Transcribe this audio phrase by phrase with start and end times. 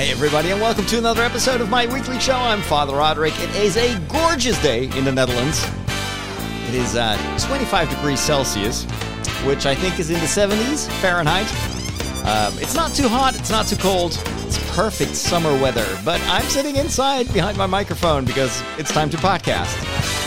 [0.00, 2.32] Hey, everybody, and welcome to another episode of my weekly show.
[2.34, 3.38] I'm Father Roderick.
[3.38, 5.62] It is a gorgeous day in the Netherlands.
[6.68, 8.84] It is uh, 25 degrees Celsius,
[9.44, 11.44] which I think is in the 70s Fahrenheit.
[12.26, 14.18] Um, it's not too hot, it's not too cold.
[14.46, 19.18] It's perfect summer weather, but I'm sitting inside behind my microphone because it's time to
[19.18, 20.19] podcast.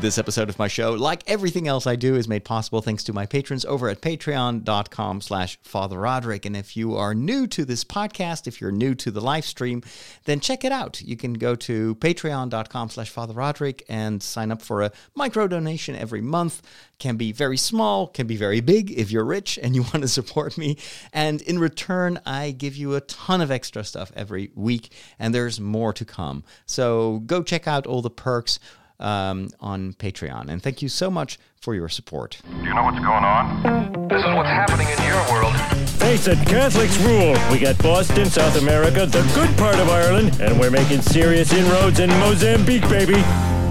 [0.00, 3.14] This episode of my show, like everything else I do, is made possible thanks to
[3.14, 6.44] my patrons over at patreon.com slash Father Roderick.
[6.44, 9.82] And if you are new to this podcast, if you're new to the live stream,
[10.26, 11.00] then check it out.
[11.00, 15.96] You can go to patreon.com slash Father Roderick and sign up for a micro donation
[15.96, 16.60] every month.
[16.98, 20.08] Can be very small, can be very big if you're rich and you want to
[20.08, 20.76] support me.
[21.14, 25.58] And in return, I give you a ton of extra stuff every week, and there's
[25.58, 26.44] more to come.
[26.66, 28.60] So go check out all the perks
[29.00, 30.48] um, on Patreon.
[30.48, 32.40] And thank you so much for your support.
[32.48, 34.08] Do you know what's going on?
[34.08, 35.54] This is what's happening in your world.
[35.98, 37.34] Face it, Catholics rule.
[37.50, 42.00] We got Boston, South America, the good part of Ireland, and we're making serious inroads
[42.00, 43.24] in Mozambique, baby.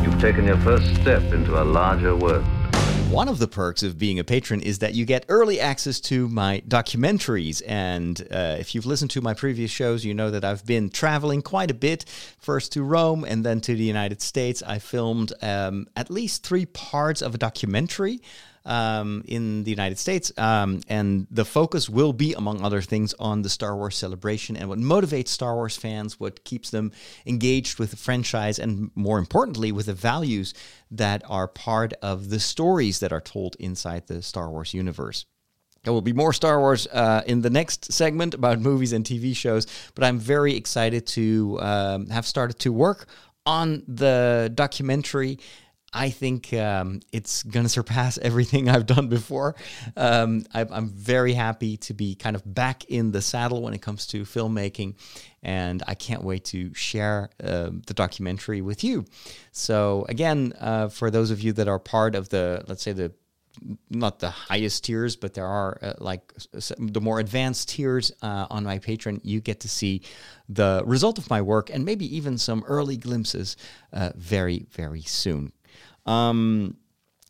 [0.03, 2.45] You've taken your first step into a larger world.
[3.09, 6.27] One of the perks of being a patron is that you get early access to
[6.27, 7.61] my documentaries.
[7.65, 11.41] And uh, if you've listened to my previous shows, you know that I've been traveling
[11.41, 12.03] quite a bit,
[12.39, 14.63] first to Rome and then to the United States.
[14.63, 18.21] I filmed um, at least three parts of a documentary
[18.65, 20.31] um, in the United States.
[20.37, 24.69] Um, and the focus will be, among other things, on the Star Wars celebration and
[24.69, 26.91] what motivates Star Wars fans, what keeps them
[27.25, 30.53] engaged with the franchise, and more importantly, with the values
[30.91, 35.25] that are part of the stories that are told inside the Star Wars universe.
[35.83, 39.35] There will be more Star Wars uh, in the next segment about movies and TV
[39.35, 43.07] shows, but I'm very excited to um, have started to work
[43.45, 45.37] on the documentary
[45.95, 49.55] I think um, it's going to surpass everything I've done before.
[49.95, 53.81] Um, I, am very happy to be kind of back in the saddle when it
[53.81, 54.95] comes to filmmaking,
[55.41, 59.05] and I can't wait to share uh, the documentary with you.
[59.53, 63.13] So, again, uh, for those of you that are part of the, let's say, the
[63.89, 66.33] not the highest tiers, but there are uh, like
[66.77, 69.21] the more advanced tiers uh, on my Patreon.
[69.23, 70.01] You get to see
[70.49, 73.55] the result of my work and maybe even some early glimpses
[73.93, 75.53] uh, very, very soon.
[76.05, 76.77] Um,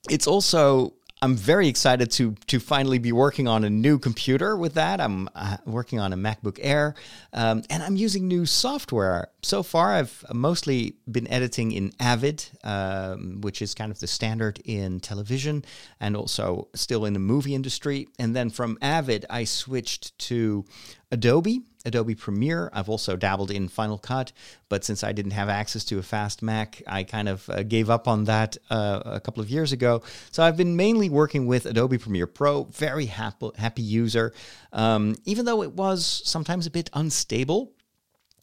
[0.10, 4.74] it's also I'm very excited to to finally be working on a new computer with
[4.74, 5.00] that.
[5.00, 6.94] I'm uh, working on a MacBook Air,
[7.34, 9.30] um, and I'm using new software.
[9.42, 14.60] So far, I've mostly been editing in Avid, um, which is kind of the standard
[14.66, 15.64] in television,
[16.00, 18.08] and also still in the movie industry.
[18.20, 20.66] And then from Avid, I switched to
[21.12, 21.62] Adobe.
[21.86, 22.70] Adobe Premiere.
[22.74, 24.32] I've also dabbled in Final Cut,
[24.70, 27.90] but since I didn't have access to a fast Mac, I kind of uh, gave
[27.90, 30.02] up on that uh, a couple of years ago.
[30.32, 32.64] So I've been mainly working with Adobe Premiere Pro.
[32.66, 34.34] Very happy, happy user,
[34.74, 37.72] um, even though it was sometimes a bit unstable.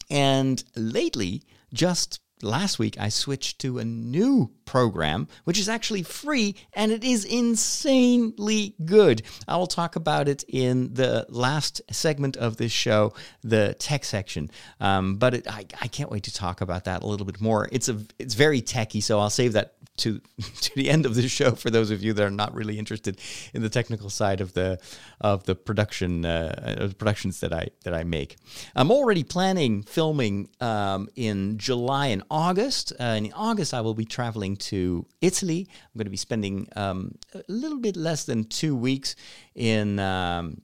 [0.09, 1.43] And lately,
[1.73, 7.03] just last week I switched to a new program, which is actually free and it
[7.03, 9.23] is insanely good.
[9.47, 14.49] I will talk about it in the last segment of this show, the tech section.
[14.79, 17.67] Um, but it, I, I can't wait to talk about that a little bit more.
[17.71, 20.19] It's a it's very techy, so I'll save that to
[20.61, 23.19] to the end of the show for those of you that are not really interested
[23.53, 24.79] in the technical side of the
[25.21, 28.37] of the production uh, of the productions that I that I make.
[28.75, 32.93] I'm already planning filming um, in July and August.
[32.99, 35.67] Uh, in August, I will be traveling to Italy.
[35.69, 39.15] I'm going to be spending um, a little bit less than two weeks
[39.55, 39.99] in.
[39.99, 40.61] Um,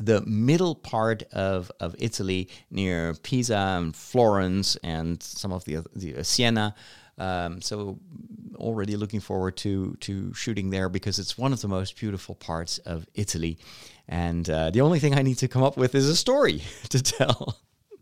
[0.00, 6.18] the middle part of, of Italy near Pisa and Florence and some of the, the
[6.18, 6.74] uh, Siena.
[7.18, 7.98] Um, so
[8.56, 12.78] already looking forward to to shooting there because it's one of the most beautiful parts
[12.78, 13.58] of Italy,
[14.08, 17.02] and uh, the only thing I need to come up with is a story to
[17.02, 17.58] tell.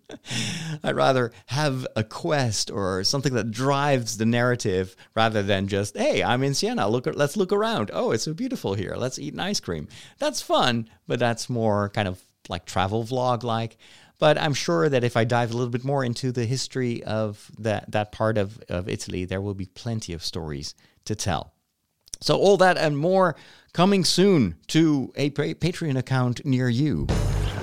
[0.85, 6.23] I'd rather have a quest or something that drives the narrative rather than just, hey,
[6.23, 6.89] I'm in Siena.
[6.89, 7.91] Look, let's look around.
[7.93, 8.95] Oh, it's so beautiful here.
[8.97, 9.89] Let's eat an ice cream.
[10.19, 13.79] That's fun, but that's more kind of like travel vlog like.
[14.19, 17.51] But I'm sure that if I dive a little bit more into the history of
[17.59, 20.75] that, that part of, of Italy, there will be plenty of stories
[21.05, 21.53] to tell.
[22.21, 23.37] So, all that and more
[23.75, 27.07] coming soon to a Patreon account near you.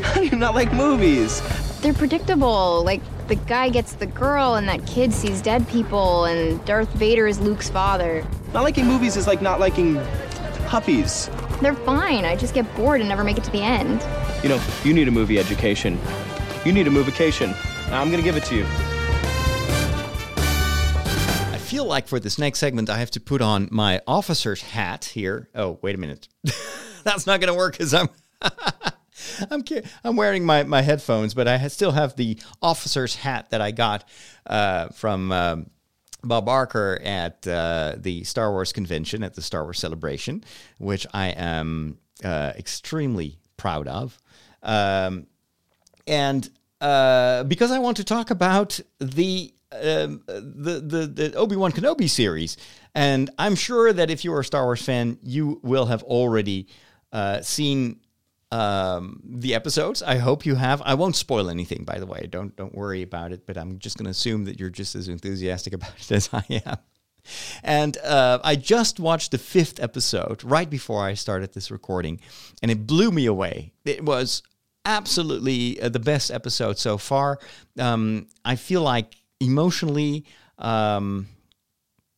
[0.03, 1.41] How do you not like movies?
[1.81, 2.83] They're predictable.
[2.83, 7.25] Like, the guy gets the girl, and that kid sees dead people, and Darth Vader
[7.25, 8.23] is Luke's father.
[8.53, 9.99] Not liking movies is like not liking
[10.67, 11.31] puppies.
[11.61, 12.25] They're fine.
[12.25, 14.05] I just get bored and never make it to the end.
[14.43, 15.99] You know, you need a movie education.
[16.65, 17.53] You need a movication.
[17.91, 18.65] I'm gonna give it to you.
[21.51, 25.03] I feel like for this next segment, I have to put on my officer's hat
[25.03, 25.49] here.
[25.53, 26.29] Oh, wait a minute.
[27.03, 28.07] That's not gonna work because I'm.
[29.49, 29.63] I'm
[30.03, 34.07] I'm wearing my, my headphones, but I still have the officer's hat that I got
[34.45, 35.69] uh, from um,
[36.23, 40.43] Bob Barker at uh, the Star Wars convention at the Star Wars celebration,
[40.77, 44.17] which I am uh, extremely proud of.
[44.61, 45.27] Um,
[46.07, 46.49] and
[46.81, 52.09] uh, because I want to talk about the um, the the, the Obi Wan Kenobi
[52.09, 52.57] series,
[52.93, 56.67] and I'm sure that if you are a Star Wars fan, you will have already
[57.11, 57.99] uh, seen
[58.51, 60.03] um, the episodes.
[60.03, 60.81] I hope you have.
[60.85, 62.27] I won't spoil anything, by the way.
[62.29, 63.47] Don't don't worry about it.
[63.47, 66.43] But I'm just going to assume that you're just as enthusiastic about it as I
[66.65, 66.77] am.
[67.63, 72.19] And uh, I just watched the fifth episode right before I started this recording,
[72.61, 73.73] and it blew me away.
[73.85, 74.43] It was
[74.85, 77.39] absolutely uh, the best episode so far.
[77.79, 80.25] Um, I feel like emotionally,
[80.57, 81.27] um,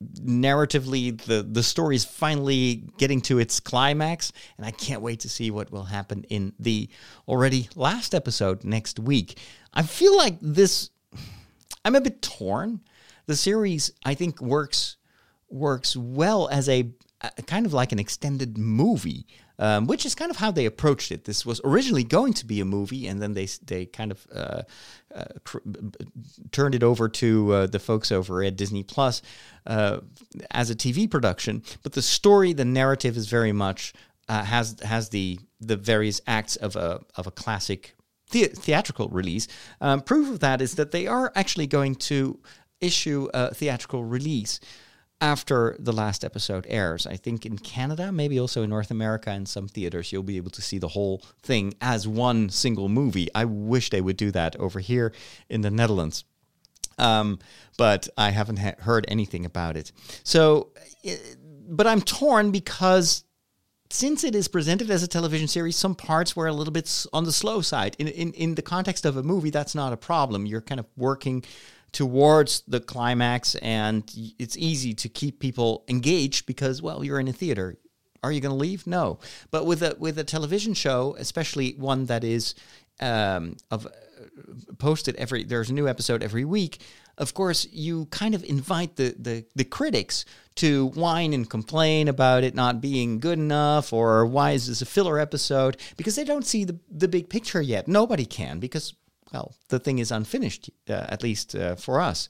[0.04, 5.30] narratively, the the story is finally getting to its climax, and I can't wait to
[5.30, 6.90] see what will happen in the
[7.28, 9.40] already last episode next week.
[9.74, 10.90] I feel like this.
[11.84, 12.82] I'm a bit torn.
[13.28, 14.98] The series, I think, works
[15.50, 16.92] works well as a,
[17.22, 19.26] a kind of like an extended movie
[19.60, 21.26] um, which is kind of how they approached it.
[21.26, 24.62] This was originally going to be a movie, and then they they kind of uh,
[25.14, 25.60] uh, cr-
[26.52, 29.22] turned it over to uh, the folks over at Disney Plus
[29.66, 30.00] uh,
[30.52, 31.64] as a TV production.
[31.84, 33.94] But the story, the narrative, is very much
[34.28, 37.96] uh, has has the the various acts of a of a classic
[38.32, 39.48] the- theatrical release.
[39.82, 42.40] Um, proof of that is that they are actually going to
[42.82, 44.60] issue a theatrical release
[45.22, 47.08] after the last episode airs.
[47.08, 50.52] I think in Canada, maybe also in North America, and some theaters, you'll be able
[50.52, 53.30] to see the whole thing as one single movie.
[53.34, 55.14] I wish they would do that over here
[55.50, 56.26] in the Netherlands.
[56.98, 57.40] Um,
[57.78, 59.92] but I haven't ha- heard anything about it.
[60.24, 60.70] So,
[61.04, 61.18] eh,
[61.68, 63.24] but I'm torn because
[63.90, 67.24] since it is presented as a television series, some parts were a little bit on
[67.24, 67.96] the slow side.
[68.00, 70.46] In, in in the context of a movie, that's not a problem.
[70.46, 71.44] You're kind of working
[71.96, 74.04] towards the climax, and
[74.38, 77.78] it's easy to keep people engaged because, well, you're in a theater.
[78.22, 78.86] Are you going to leave?
[78.86, 79.20] No.
[79.50, 82.54] But with a with a television show, especially one that is
[83.00, 83.88] um, of
[84.78, 86.82] posted every there's a new episode every week
[87.18, 90.26] of course you kind of invite the the, the critics
[90.56, 94.86] to whine and complain about it not being good enough or why is this a
[94.86, 98.94] filler episode because they don't see the, the big picture yet nobody can because
[99.34, 102.30] well the thing is unfinished uh, at least uh, for us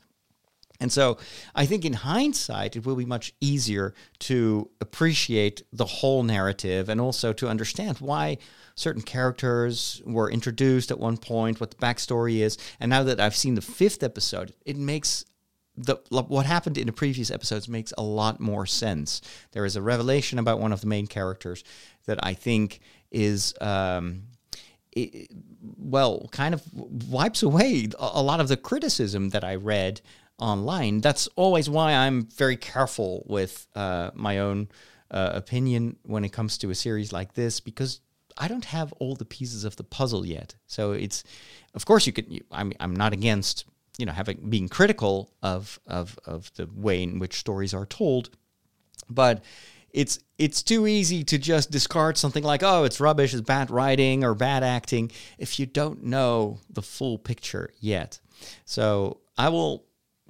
[0.79, 1.17] and so
[1.53, 6.99] I think in hindsight, it will be much easier to appreciate the whole narrative and
[6.99, 8.37] also to understand why
[8.75, 12.57] certain characters were introduced at one point, what the backstory is.
[12.79, 15.25] And now that I've seen the fifth episode, it makes
[15.77, 19.21] the what happened in the previous episodes makes a lot more sense.
[19.51, 21.65] There is a revelation about one of the main characters
[22.05, 22.79] that I think
[23.11, 24.23] is um,
[24.95, 25.31] it,
[25.77, 26.63] well, kind of
[27.09, 30.01] wipes away a lot of the criticism that I read
[30.39, 31.01] online.
[31.01, 34.69] That's always why I'm very careful with uh, my own
[35.11, 38.01] uh, opinion when it comes to a series like this because
[38.37, 40.55] I don't have all the pieces of the puzzle yet.
[40.67, 41.23] So it's,
[41.73, 42.31] of course, you could.
[42.31, 43.65] You, I'm I'm not against
[43.97, 48.29] you know having being critical of of of the way in which stories are told,
[49.09, 49.43] but
[49.95, 54.23] it's it's too easy to just discard something like oh it's rubbish it's bad writing
[54.25, 55.09] or bad acting
[55.39, 58.19] if you don't know the full picture yet.
[58.65, 59.85] So i will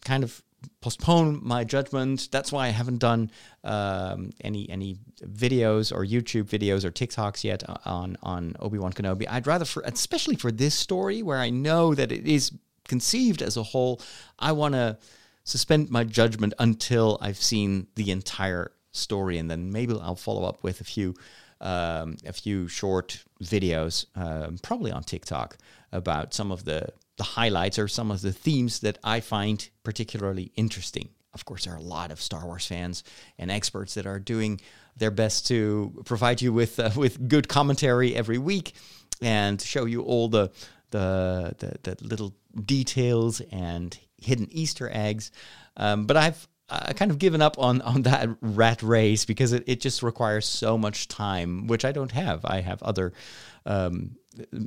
[0.05, 0.41] kind of
[0.81, 2.29] postpone my judgment.
[2.31, 3.31] That's why i haven't done
[3.63, 9.25] um, any any videos or youtube videos or tiktoks yet on on obi-wan kenobi.
[9.27, 12.51] I'd rather for especially for this story where i know that it is
[12.87, 13.99] conceived as a whole
[14.37, 14.95] i want to
[15.43, 20.63] suspend my judgment until i've seen the entire story, and then maybe I'll follow up
[20.63, 21.15] with a few
[21.61, 25.57] um, a few short videos, um, probably on TikTok,
[25.91, 30.51] about some of the the highlights or some of the themes that I find particularly
[30.55, 31.09] interesting.
[31.33, 33.03] Of course, there are a lot of Star Wars fans
[33.37, 34.59] and experts that are doing
[34.97, 38.73] their best to provide you with uh, with good commentary every week
[39.21, 40.51] and show you all the
[40.91, 42.33] the the, the little
[42.65, 45.31] details and hidden Easter eggs.
[45.77, 49.63] Um, but I've uh, kind of given up on on that rat race because it,
[49.67, 52.43] it just requires so much time, which I don't have.
[52.43, 53.13] I have other
[53.65, 54.17] um,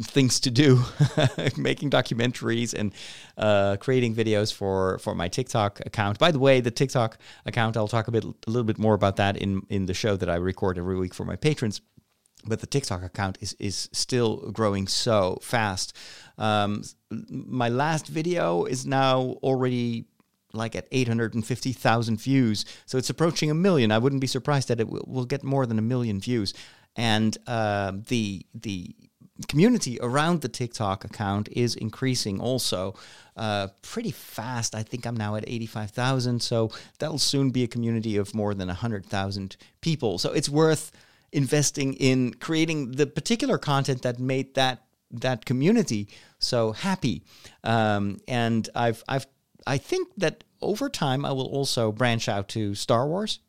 [0.03, 0.83] things to do,
[1.57, 2.93] making documentaries and
[3.37, 6.19] uh, creating videos for for my TikTok account.
[6.19, 9.17] By the way, the TikTok account I'll talk a bit a little bit more about
[9.17, 11.81] that in in the show that I record every week for my patrons
[12.47, 15.97] but the TikTok account is is still growing so fast.
[16.39, 20.07] Um, my last video is now already
[20.53, 23.93] like at 850,000 views, so it's approaching a million.
[23.93, 26.55] I wouldn't be surprised that it will, will get more than a million views.
[26.97, 28.95] And uh, the the
[29.47, 32.97] community around the TikTok account is increasing also
[33.37, 34.75] uh, pretty fast.
[34.75, 36.43] I think I'm now at 85,000.
[36.43, 40.19] So that'll soon be a community of more than 100,000 people.
[40.19, 40.91] So it's worth
[41.31, 47.23] investing in creating the particular content that made that that community so happy.
[47.65, 49.27] Um, and I've I've
[49.69, 53.41] I think that over time I will also branch out to Star Wars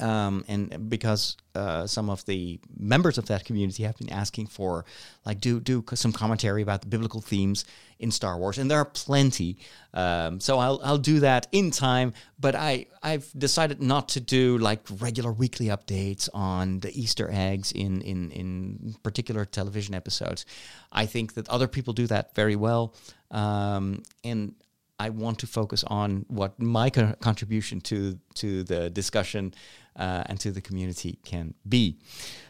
[0.00, 4.84] um, and because uh, some of the members of that community have been asking for
[5.24, 7.64] like do do some commentary about the biblical themes
[8.00, 9.56] in Star Wars, and there are plenty.
[9.92, 12.12] Um, so I'll I'll do that in time.
[12.40, 17.70] But I I've decided not to do like regular weekly updates on the Easter eggs
[17.70, 20.44] in in in particular television episodes.
[20.90, 22.96] I think that other people do that very well,
[23.30, 24.56] um, and
[24.98, 29.54] I want to focus on what my co- contribution to to the discussion
[29.96, 31.98] uh, and to the community can be.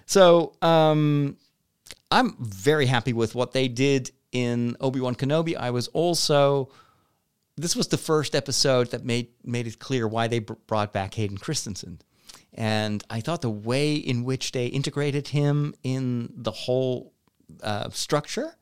[0.06, 1.36] So um,
[2.10, 5.56] I'm very happy with what they did in Obi Wan Kenobi.
[5.56, 6.70] I was also
[7.56, 11.14] this was the first episode that made made it clear why they br- brought back
[11.14, 12.00] Hayden Christensen.
[12.52, 17.12] And I thought the way in which they integrated him in the whole
[17.62, 18.56] uh, structure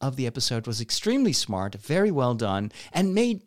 [0.00, 3.42] of the episode was extremely smart, very well done, and made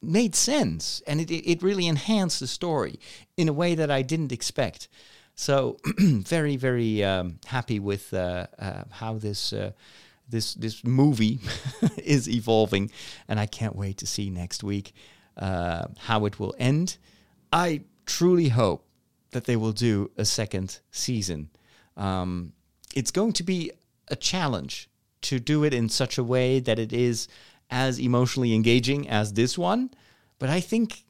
[0.00, 2.98] made sense, and it it really enhanced the story
[3.36, 4.88] in a way that I didn't expect.
[5.34, 9.52] So very very um, happy with uh, uh, how this.
[9.52, 9.72] Uh,
[10.26, 11.38] this this movie
[11.98, 12.90] is evolving,
[13.28, 14.94] and I can't wait to see next week
[15.36, 16.96] uh, how it will end.
[17.52, 18.86] I truly hope
[19.32, 21.50] that they will do a second season.
[21.96, 22.52] Um,
[22.94, 23.70] it's going to be
[24.08, 24.88] a challenge
[25.24, 27.28] to do it in such a way that it is
[27.70, 29.90] as emotionally engaging as this one.
[30.38, 31.04] But I think,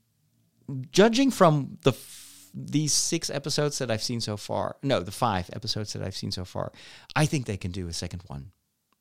[0.90, 5.50] judging from the f- these six episodes that I've seen so far, no, the five
[5.52, 6.72] episodes that I've seen so far,
[7.16, 8.52] I think they can do a second one,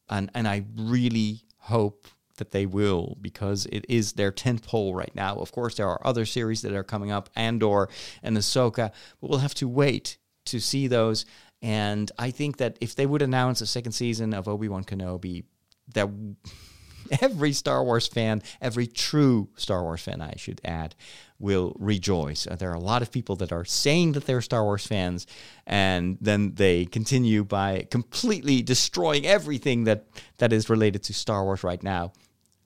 [0.10, 5.14] and and I really hope that they will because it is their tent pole right
[5.16, 5.36] now.
[5.36, 7.90] Of course, there are other series that are coming up, Andor
[8.24, 8.92] and Ahsoka,
[9.22, 11.26] but we'll have to wait to see those.
[11.64, 15.46] And I think that if they would announce a second season of Obi Wan Kenobi,
[15.94, 16.10] that
[17.22, 20.94] every Star Wars fan, every true Star Wars fan, I should add,
[21.40, 22.46] will rejoice.
[22.46, 25.26] Uh, there are a lot of people that are saying that they're Star Wars fans,
[25.66, 30.06] and then they continue by completely destroying everything that,
[30.40, 32.12] that is related to Star Wars right now.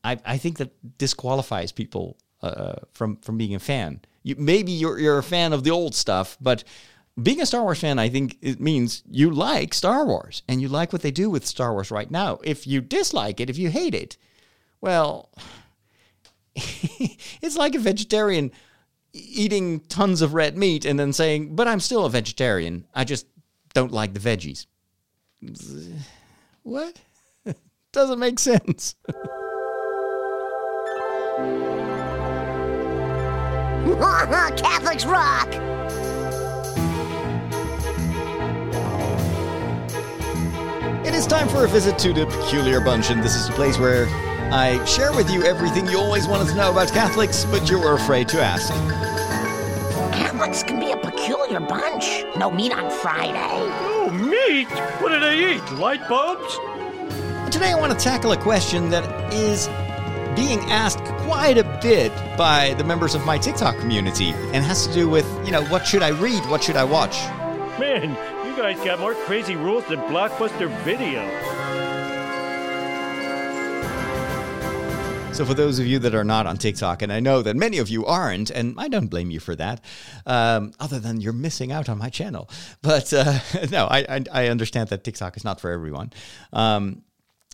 [0.04, 4.02] I, I think that disqualifies people uh, from from being a fan.
[4.24, 6.64] You, maybe you're you're a fan of the old stuff, but
[7.22, 10.68] being a Star Wars fan, I think it means you like Star Wars and you
[10.68, 12.40] like what they do with Star Wars right now.
[12.44, 14.18] If you dislike it, if you hate it,
[14.82, 15.32] well,
[16.56, 18.52] it's like a vegetarian
[19.14, 22.86] eating tons of red meat and then saying, but I'm still a vegetarian.
[22.94, 23.26] I just
[23.74, 24.66] don't like the veggies.
[26.64, 27.00] What?
[27.94, 28.96] Doesn't make sense.
[34.58, 35.77] Catholics rock!
[41.08, 43.80] It is time for a visit to the Peculiar Bunch, and this is the place
[43.80, 44.08] where
[44.52, 47.94] I share with you everything you always wanted to know about Catholics, but you were
[47.94, 48.74] afraid to ask.
[50.14, 52.26] Catholics can be a peculiar bunch.
[52.36, 53.38] No meat on Friday.
[53.40, 54.68] Oh, meat?
[55.02, 55.72] What do they eat?
[55.80, 56.54] Light bulbs?
[57.54, 59.68] Today, I want to tackle a question that is
[60.36, 64.94] being asked quite a bit by the members of my TikTok community and has to
[64.94, 66.46] do with, you know, what should I read?
[66.48, 67.16] What should I watch?
[67.80, 71.22] Man, you guys got more crazy rules than Blockbuster Video.
[75.32, 77.78] So, for those of you that are not on TikTok, and I know that many
[77.78, 79.82] of you aren't, and I don't blame you for that,
[80.26, 82.50] um, other than you're missing out on my channel.
[82.82, 83.38] But uh,
[83.70, 86.12] no, I, I, I understand that TikTok is not for everyone.
[86.52, 87.04] Um,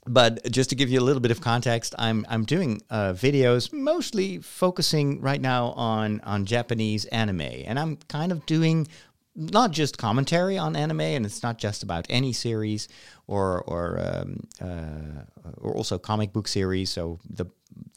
[0.06, 3.74] but just to give you a little bit of context, I'm I'm doing uh, videos
[3.74, 8.88] mostly focusing right now on on Japanese anime, and I'm kind of doing
[9.36, 12.88] not just commentary on anime, and it's not just about any series
[13.28, 16.92] or or um, uh, or also comic book series.
[16.92, 17.46] So the,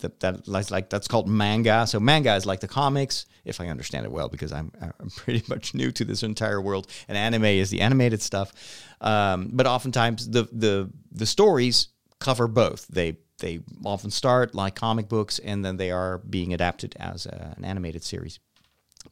[0.01, 1.87] the that like, that's called manga.
[1.87, 5.43] So manga is like the comics, if I understand it well, because I'm I'm pretty
[5.49, 8.53] much new to this entire world, and anime is the animated stuff.
[9.01, 11.89] Um, but oftentimes the the the stories
[12.19, 12.87] cover both.
[12.89, 17.55] They they often start like comic books, and then they are being adapted as a,
[17.59, 18.39] an animated series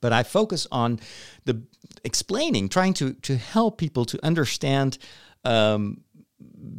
[0.01, 1.01] but I focus on
[1.47, 1.63] the
[2.05, 4.99] explaining, trying to to help people to understand
[5.45, 6.03] um,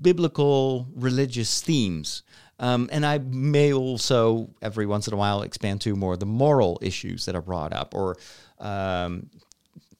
[0.01, 2.23] biblical religious themes.
[2.59, 6.79] Um, and I may also every once in a while expand to more the moral
[6.81, 8.15] issues that are brought up, or
[8.59, 9.29] um,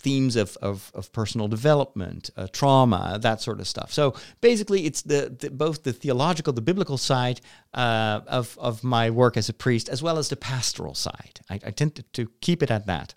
[0.05, 3.91] themes of, of, of personal development, uh, trauma, that sort of stuff.
[3.91, 7.41] So basically, it's the, the both the theological, the biblical side
[7.73, 11.39] uh, of, of my work as a priest, as well as the pastoral side.
[11.49, 13.15] I, I tend to, to keep it at that.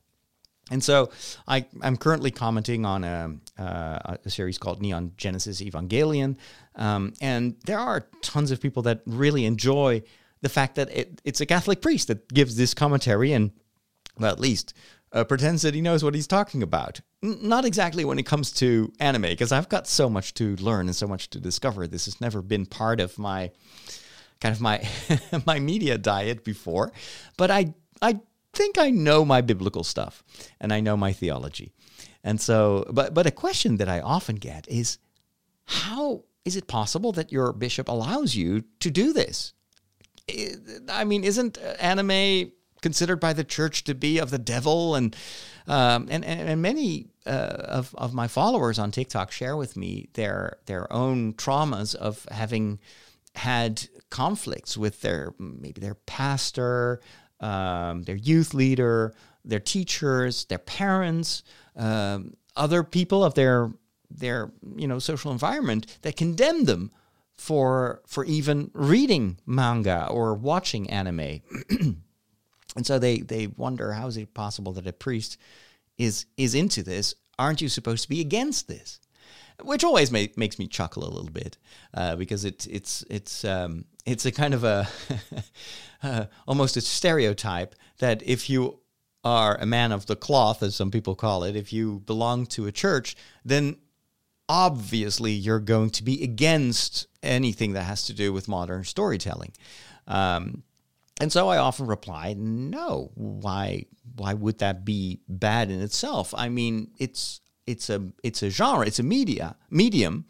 [0.70, 1.10] And so
[1.46, 6.36] I, am currently commenting on a, uh, a, series called Neon Genesis Evangelion.
[6.74, 10.02] Um, and there are tons of people that really enjoy
[10.42, 13.50] the fact that it, it's a Catholic priest that gives this commentary and,
[14.18, 14.74] well, at least
[15.12, 17.00] uh, pretends that he knows what he's talking about.
[17.22, 20.86] N- not exactly when it comes to anime, because I've got so much to learn
[20.86, 21.86] and so much to discover.
[21.86, 23.50] This has never been part of my
[24.40, 24.86] kind of my
[25.46, 26.92] my media diet before,
[27.36, 28.20] but I I
[28.58, 30.22] think I know my biblical stuff
[30.60, 31.72] and I know my theology.
[32.22, 34.98] And so, but but a question that I often get is,
[35.64, 39.54] how is it possible that your bishop allows you to do this?
[40.88, 45.16] I mean, isn't anime considered by the church to be of the devil, and
[45.66, 50.58] um, and, and many uh, of of my followers on TikTok share with me their
[50.66, 52.78] their own traumas of having
[53.34, 57.00] had conflicts with their maybe their pastor,
[57.40, 59.14] um, their youth leader,
[59.44, 61.42] their teachers, their parents,
[61.76, 63.70] um, other people of their
[64.10, 66.90] their you know social environment that condemn them
[67.36, 71.40] for for even reading manga or watching anime.
[72.76, 75.36] And so they they wonder how is it possible that a priest
[75.96, 77.14] is is into this?
[77.36, 79.00] Aren't you supposed to be against this?
[79.62, 81.58] Which always make, makes me chuckle a little bit
[81.92, 84.88] uh, because it's it's it's um, it's a kind of a
[86.02, 88.78] uh, almost a stereotype that if you
[89.24, 92.66] are a man of the cloth, as some people call it, if you belong to
[92.66, 93.76] a church, then
[94.48, 99.52] obviously you're going to be against anything that has to do with modern storytelling.
[100.06, 100.62] Um,
[101.20, 103.10] and so I often reply, no.
[103.14, 103.86] Why?
[104.16, 106.32] Why would that be bad in itself?
[106.36, 110.24] I mean, it's it's a it's a genre, it's a media medium,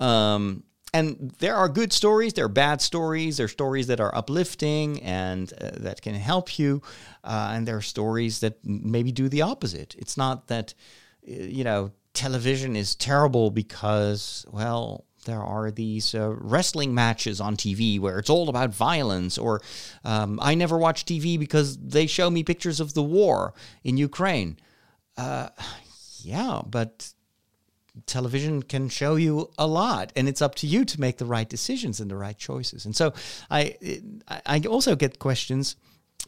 [0.00, 4.14] um, and there are good stories, there are bad stories, there are stories that are
[4.14, 6.82] uplifting and uh, that can help you,
[7.22, 9.94] uh, and there are stories that maybe do the opposite.
[9.98, 10.74] It's not that
[11.28, 17.56] uh, you know television is terrible because well there are these uh, wrestling matches on
[17.56, 19.60] TV where it's all about violence, or
[20.04, 24.58] um, I never watch TV because they show me pictures of the war in Ukraine.
[25.16, 25.50] Uh,
[26.24, 27.12] yeah, but
[28.06, 31.48] television can show you a lot, and it's up to you to make the right
[31.48, 32.84] decisions and the right choices.
[32.84, 33.12] And so
[33.50, 33.76] I,
[34.46, 35.76] I also get questions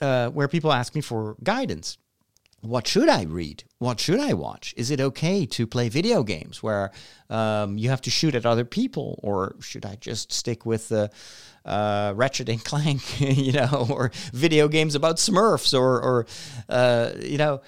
[0.01, 1.99] uh, where people ask me for guidance
[2.63, 3.65] what should I read?
[3.79, 4.73] What should I watch?
[4.77, 6.93] Is it okay to play video games where
[7.29, 11.11] um, you have to shoot at other people, or should I just stick with the
[11.65, 16.27] uh, Ratchet and Clank, you know, or video games about Smurfs, or, or
[16.69, 17.59] uh, you know, uh,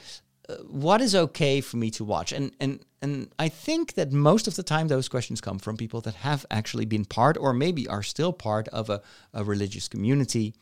[0.68, 2.32] what is okay for me to watch?
[2.32, 6.00] And and and I think that most of the time those questions come from people
[6.02, 9.02] that have actually been part, or maybe are still part of a,
[9.32, 10.54] a religious community,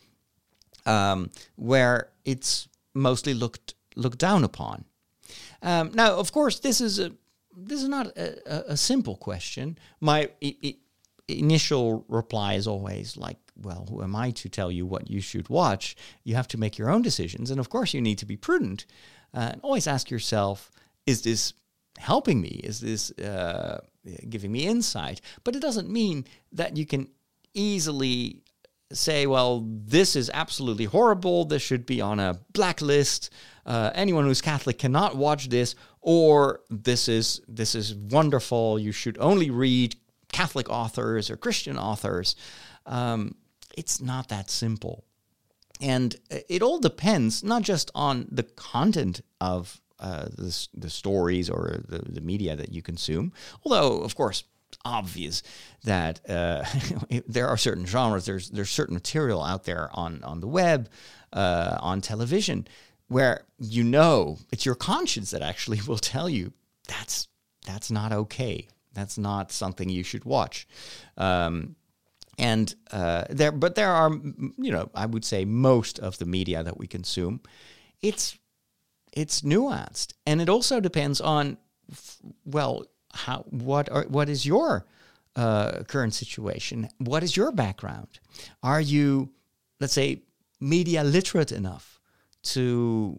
[0.86, 4.84] um, where it's mostly looked looked down upon.
[5.62, 7.12] Um, now, of course, this is a
[7.56, 9.78] this is not a, a simple question.
[10.00, 10.76] My I- I
[11.28, 15.48] initial reply is always like, "Well, who am I to tell you what you should
[15.48, 15.96] watch?
[16.24, 18.86] You have to make your own decisions, and of course, you need to be prudent.
[19.34, 20.70] Uh, and always ask yourself:
[21.06, 21.54] Is this
[21.98, 22.60] helping me?
[22.64, 23.80] Is this uh,
[24.28, 25.20] giving me insight?
[25.44, 27.08] But it doesn't mean that you can
[27.54, 28.42] easily
[28.92, 31.44] say, well, this is absolutely horrible.
[31.44, 33.30] This should be on a blacklist.
[33.64, 38.78] Uh, anyone who's Catholic cannot watch this, or this is this is wonderful.
[38.78, 39.96] You should only read
[40.32, 42.34] Catholic authors or Christian authors.
[42.86, 43.36] Um,
[43.76, 45.04] it's not that simple,
[45.82, 46.16] and
[46.48, 51.98] it all depends not just on the content of uh, the, the stories or the,
[51.98, 53.32] the media that you consume,
[53.64, 54.44] although of course
[54.84, 55.42] obvious
[55.84, 56.64] that uh,
[57.28, 60.88] there are certain genres, there's there's certain material out there on on the web,
[61.32, 62.66] uh, on television,
[63.08, 66.52] where you know it's your conscience that actually will tell you
[66.88, 67.28] that's
[67.66, 68.68] that's not okay.
[68.94, 70.66] That's not something you should watch.
[71.16, 71.76] Um,
[72.38, 76.62] and uh, there, but there are, you know, I would say most of the media
[76.62, 77.40] that we consume,
[78.00, 78.38] it's
[79.12, 81.58] it's nuanced, and it also depends on,
[82.44, 84.86] well, how what are what is your
[85.36, 86.88] uh, current situation?
[86.98, 88.18] What is your background?
[88.62, 89.30] Are you,
[89.80, 90.22] let's say,
[90.60, 92.00] media literate enough
[92.44, 93.18] to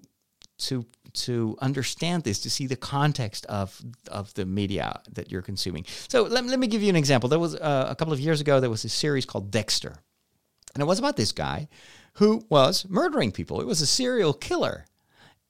[0.58, 5.86] to to understand this, to see the context of of the media that you're consuming?
[6.08, 7.30] So let, let me give you an example.
[7.30, 9.96] There was uh, a couple of years ago there was a series called Dexter,
[10.74, 11.68] and it was about this guy
[12.14, 13.62] who was murdering people.
[13.62, 14.86] It was a serial killer,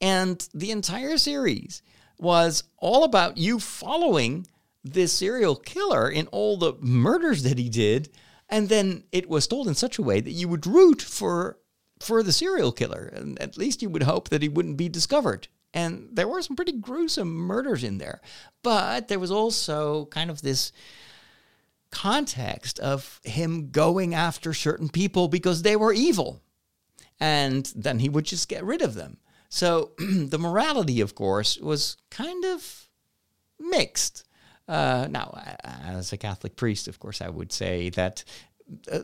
[0.00, 1.82] and the entire series
[2.18, 4.46] was all about you following
[4.82, 8.10] this serial killer in all the murders that he did,
[8.48, 11.58] and then it was told in such a way that you would root for
[12.00, 15.48] for the serial killer, and at least you would hope that he wouldn't be discovered.
[15.74, 18.20] And there were some pretty gruesome murders in there,
[18.62, 20.72] but there was also kind of this
[21.90, 26.40] context of him going after certain people because they were evil.
[27.18, 29.18] And then he would just get rid of them.
[29.48, 32.88] So the morality, of course, was kind of
[33.58, 34.24] mixed.
[34.66, 38.24] Uh, now, as a Catholic priest, of course, I would say that
[38.90, 39.00] uh,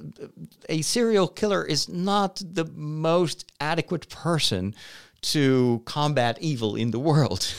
[0.68, 4.74] a serial killer is not the most adequate person
[5.22, 7.52] to combat evil in the world.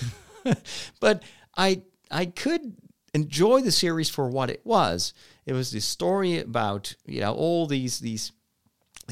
[0.99, 1.23] but
[1.57, 2.75] I I could
[3.13, 5.13] enjoy the series for what it was.
[5.45, 8.31] It was this story about you know all these these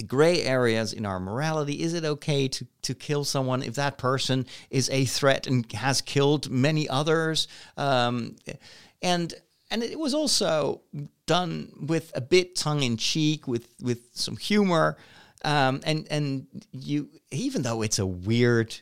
[0.08, 1.82] gray areas in our morality.
[1.82, 6.02] Is it okay to to kill someone if that person is a threat and has
[6.02, 7.48] killed many others?
[7.78, 8.36] Um,
[9.02, 9.34] and
[9.72, 10.82] and it was also
[11.26, 14.98] done with a bit tongue in cheek, with with some humor.
[15.43, 18.75] Um, and and you even though it's a weird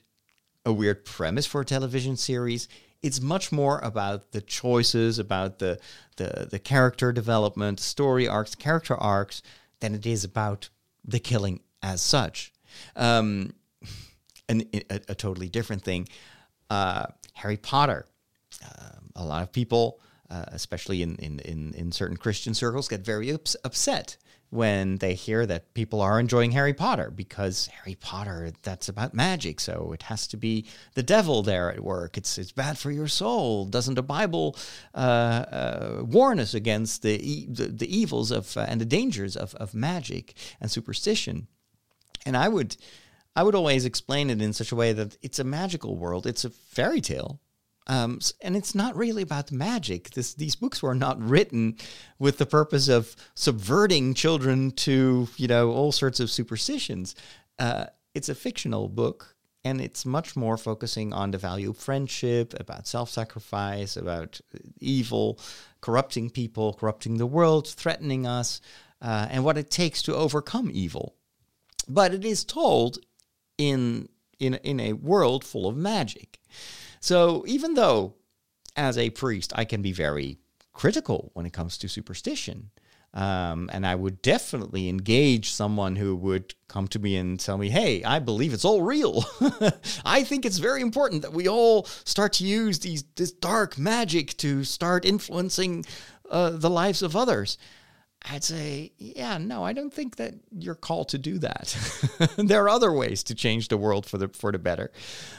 [0.65, 2.67] a weird premise for a television series,
[3.01, 5.79] it's much more about the choices, about the
[6.17, 9.41] the the character development, story arcs, character arcs,
[9.79, 10.69] than it is about
[11.05, 12.51] the killing as such.
[12.95, 13.53] Um,
[14.49, 16.07] and a, a, totally different thing.
[16.69, 18.05] Uh, Harry Potter.
[18.63, 23.01] Uh, a lot of people, uh, especially in, in, in, in certain Christian circles, get
[23.01, 24.17] very ups- upset
[24.49, 29.59] when they hear that people are enjoying Harry Potter because Harry Potter that's about magic
[29.59, 32.17] so it has to be the devil there at work.
[32.17, 33.65] It's it's bad for your soul.
[33.65, 34.55] Doesn't the Bible
[34.95, 39.35] uh, uh, warn us against the, e- the, the evils of uh, and the dangers
[39.35, 41.47] of of magic and superstition?
[42.25, 42.77] And I would
[43.35, 46.25] I would always explain it in such a way that it's a magical world.
[46.25, 47.39] It's a fairy tale
[47.87, 50.11] um, and it's not really about the magic.
[50.11, 51.77] This, these books were not written
[52.19, 57.15] with the purpose of subverting children to, you know, all sorts of superstitions.
[57.57, 62.53] Uh, it's a fictional book, and it's much more focusing on the value of friendship,
[62.59, 64.39] about self-sacrifice, about
[64.79, 65.39] evil,
[65.81, 68.61] corrupting people, corrupting the world, threatening us,
[69.01, 71.15] uh, and what it takes to overcome evil.
[71.87, 72.99] But it is told
[73.57, 76.39] in in in a world full of magic.
[76.99, 78.15] So even though
[78.75, 80.37] as a priest I can be very
[80.73, 82.69] critical when it comes to superstition,
[83.13, 87.69] um, and I would definitely engage someone who would come to me and tell me,
[87.69, 89.23] hey, I believe it's all real.
[90.05, 94.37] I think it's very important that we all start to use these this dark magic
[94.37, 95.85] to start influencing
[96.29, 97.57] uh, the lives of others.
[98.29, 101.75] I'd say, yeah, no, I don't think that you're called to do that.
[102.37, 104.91] there are other ways to change the world for the for the better.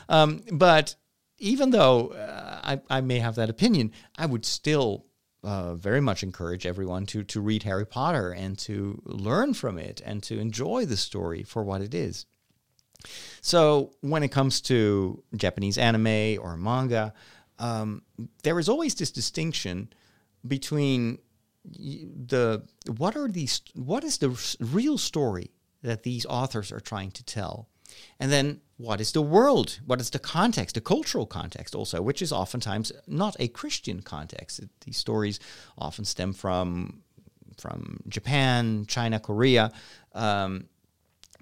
[0.08, 0.96] Um, but
[1.38, 5.06] even though uh, I, I may have that opinion, I would still
[5.42, 10.02] uh, very much encourage everyone to to read Harry Potter and to learn from it
[10.04, 12.26] and to enjoy the story for what it is.
[13.40, 17.14] So when it comes to Japanese anime or manga,
[17.58, 18.02] um,
[18.42, 19.92] there is always this distinction
[20.46, 21.18] between
[21.64, 22.62] the
[22.96, 25.50] what are these what is the real story
[25.82, 27.68] that these authors are trying to tell
[28.18, 29.80] and then what is the world?
[29.86, 34.60] What is the context, the cultural context also, which is oftentimes not a Christian context.
[34.84, 35.40] These stories
[35.76, 37.02] often stem from
[37.58, 39.72] from Japan, China, Korea,
[40.14, 40.68] um,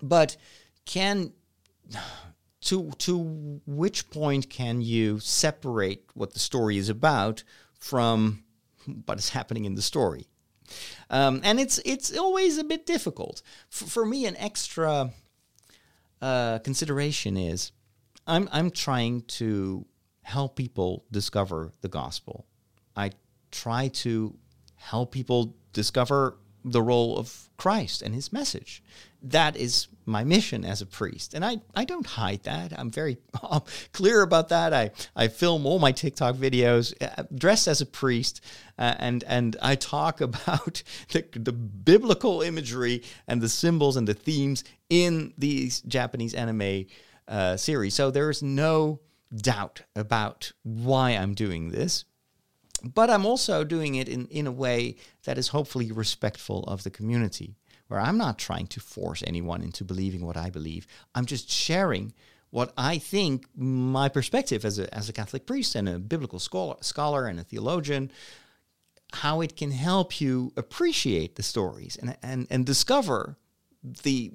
[0.02, 0.37] but
[0.87, 1.32] can
[2.62, 7.44] to to which point can you separate what the story is about
[7.78, 8.44] from
[9.04, 10.26] what is happening in the story?
[11.11, 13.42] Um, and it's it's always a bit difficult.
[13.70, 15.12] F- for me, an extra
[16.26, 17.70] uh, consideration is
[18.26, 19.86] I'm, I'm trying to
[20.22, 22.46] help people discover the gospel.
[22.96, 23.12] I
[23.52, 24.36] try to
[24.74, 28.83] help people discover the role of Christ and his message.
[29.22, 31.33] That is my mission as a priest.
[31.33, 32.79] And I, I don't hide that.
[32.79, 33.18] I'm very
[33.92, 34.74] clear about that.
[34.74, 38.40] I, I film all my TikTok videos uh, dressed as a priest
[38.79, 44.14] uh, and, and I talk about the, the biblical imagery and the symbols and the
[44.14, 46.87] themes in these Japanese anime
[47.29, 47.94] uh, series.
[47.94, 49.00] So there's no
[49.35, 52.05] doubt about why I'm doing this
[52.82, 56.90] but I'm also doing it in, in a way that is hopefully respectful of the
[56.90, 57.56] community,
[57.88, 60.86] where I'm not trying to force anyone into believing what I believe.
[61.14, 62.12] I'm just sharing
[62.50, 66.76] what I think my perspective as a, as a Catholic priest and a biblical scholar,
[66.80, 68.10] scholar and a theologian,
[69.12, 73.36] how it can help you appreciate the stories and, and, and discover
[74.02, 74.32] the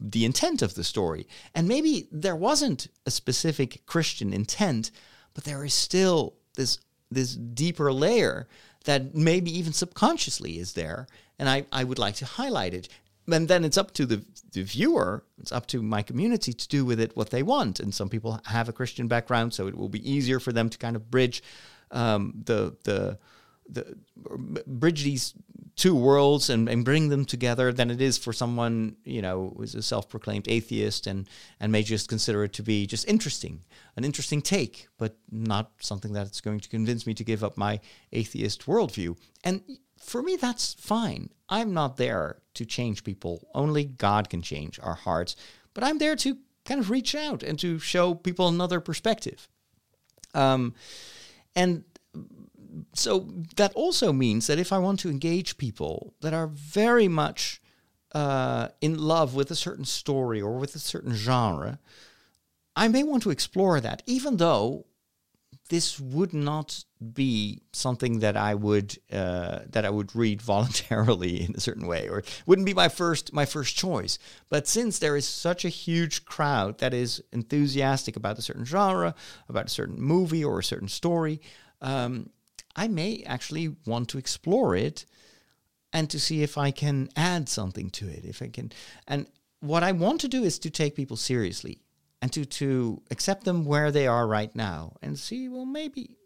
[0.00, 1.26] the intent of the story.
[1.54, 4.90] And maybe there wasn't a specific Christian intent,
[5.34, 6.78] but there is still this
[7.10, 8.46] this deeper layer
[8.84, 11.06] that maybe even subconsciously is there,
[11.38, 12.88] and I, I would like to highlight it.
[13.30, 16.84] And then it's up to the, the viewer, it's up to my community to do
[16.84, 17.78] with it what they want.
[17.78, 20.78] And some people have a Christian background, so it will be easier for them to
[20.78, 21.42] kind of bridge
[21.90, 23.18] um, the the
[23.68, 23.96] the
[24.66, 25.34] bridge these
[25.78, 29.76] two worlds and, and bring them together than it is for someone you know who's
[29.76, 31.28] a self-proclaimed atheist and
[31.60, 33.60] and may just consider it to be just interesting
[33.96, 37.80] an interesting take but not something that's going to convince me to give up my
[38.12, 39.16] atheist worldview.
[39.44, 39.62] And
[39.98, 41.30] for me that's fine.
[41.48, 43.48] I'm not there to change people.
[43.54, 45.36] Only god can change our hearts.
[45.74, 49.48] But i'm there to kind of reach out and to show people another perspective.
[50.34, 50.74] Um,
[51.54, 51.84] and
[52.92, 57.60] so that also means that if I want to engage people that are very much
[58.12, 61.78] uh, in love with a certain story or with a certain genre,
[62.76, 64.86] I may want to explore that, even though
[65.68, 71.54] this would not be something that I would uh, that I would read voluntarily in
[71.54, 74.18] a certain way, or wouldn't be my first my first choice.
[74.48, 79.14] But since there is such a huge crowd that is enthusiastic about a certain genre,
[79.48, 81.40] about a certain movie or a certain story,
[81.80, 82.30] um,
[82.78, 85.04] I may actually want to explore it
[85.92, 88.24] and to see if I can add something to it.
[88.24, 88.70] If I can,
[89.08, 89.26] and
[89.60, 91.82] what I want to do is to take people seriously
[92.22, 96.16] and to to accept them where they are right now and see, well, maybe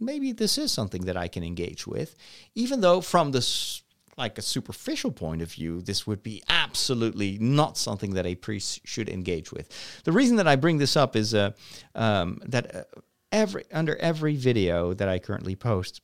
[0.00, 2.16] maybe this is something that I can engage with,
[2.54, 3.82] even though from this
[4.18, 8.80] like a superficial point of view, this would be absolutely not something that a priest
[8.84, 9.68] should engage with.
[10.04, 11.50] The reason that I bring this up is uh,
[11.94, 12.82] um, that uh,
[13.36, 16.00] every under every video that I currently post,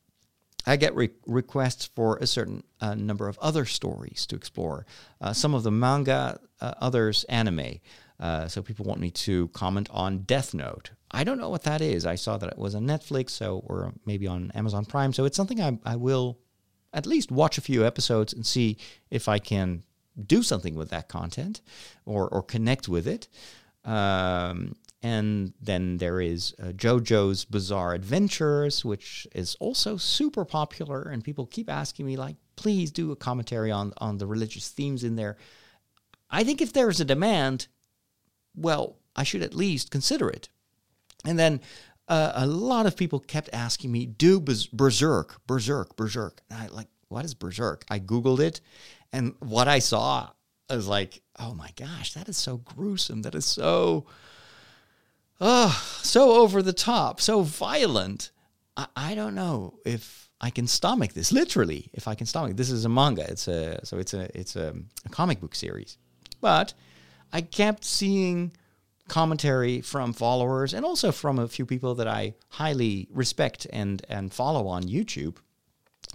[0.66, 4.86] I get re- requests for a certain uh, number of other stories to explore.
[5.20, 7.80] Uh, some of the manga, uh, others anime.
[8.20, 10.90] Uh, so people want me to comment on Death Note.
[11.10, 12.06] I don't know what that is.
[12.06, 15.12] I saw that it was on Netflix, so or maybe on Amazon Prime.
[15.12, 16.38] So it's something I, I will
[16.92, 18.76] at least watch a few episodes and see
[19.10, 19.82] if I can
[20.26, 21.62] do something with that content
[22.04, 23.28] or or connect with it.
[23.84, 31.24] Um, and then there is uh, JoJo's Bizarre Adventures, which is also super popular, and
[31.24, 35.16] people keep asking me like, please do a commentary on on the religious themes in
[35.16, 35.36] there.
[36.30, 37.66] I think if there's a demand,
[38.54, 40.48] well, I should at least consider it.
[41.24, 41.60] And then
[42.08, 46.40] uh, a lot of people kept asking me, do Berserk, Berserk, Berserk.
[46.50, 47.84] And I like, what is Berserk?
[47.90, 48.60] I Googled it,
[49.12, 50.30] and what I saw
[50.70, 53.22] was like, oh my gosh, that is so gruesome.
[53.22, 54.06] That is so
[55.42, 58.30] oh, so over the top, so violent.
[58.76, 61.32] I, I don't know if I can stomach this.
[61.32, 63.26] Literally, if I can stomach this is a manga.
[63.28, 64.74] It's a so it's a it's a,
[65.04, 65.98] a comic book series,
[66.40, 66.72] but
[67.32, 68.52] I kept seeing
[69.08, 74.32] commentary from followers and also from a few people that I highly respect and and
[74.32, 75.36] follow on YouTube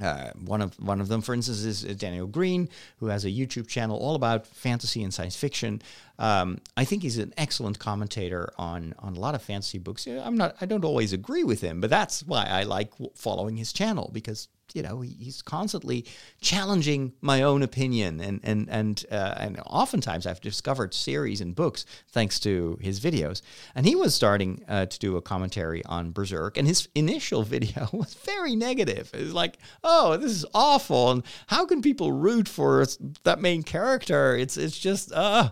[0.01, 3.67] uh, one of one of them, for instance, is Daniel Greene, who has a YouTube
[3.67, 5.81] channel all about fantasy and science fiction.
[6.19, 10.07] Um, I think he's an excellent commentator on on a lot of fantasy books.
[10.07, 13.71] I'm not, I don't always agree with him, but that's why I like following his
[13.71, 16.05] channel because you know he's constantly
[16.41, 21.85] challenging my own opinion and and and uh, and oftentimes I've discovered series and books
[22.09, 23.41] thanks to his videos.
[23.75, 27.87] And he was starting uh, to do a commentary on Berserk and his initial video
[27.93, 29.11] was very negative.
[29.13, 32.85] It was like oh this is awful and how can people root for
[33.23, 34.35] that main character?
[34.35, 35.51] It's it's just uh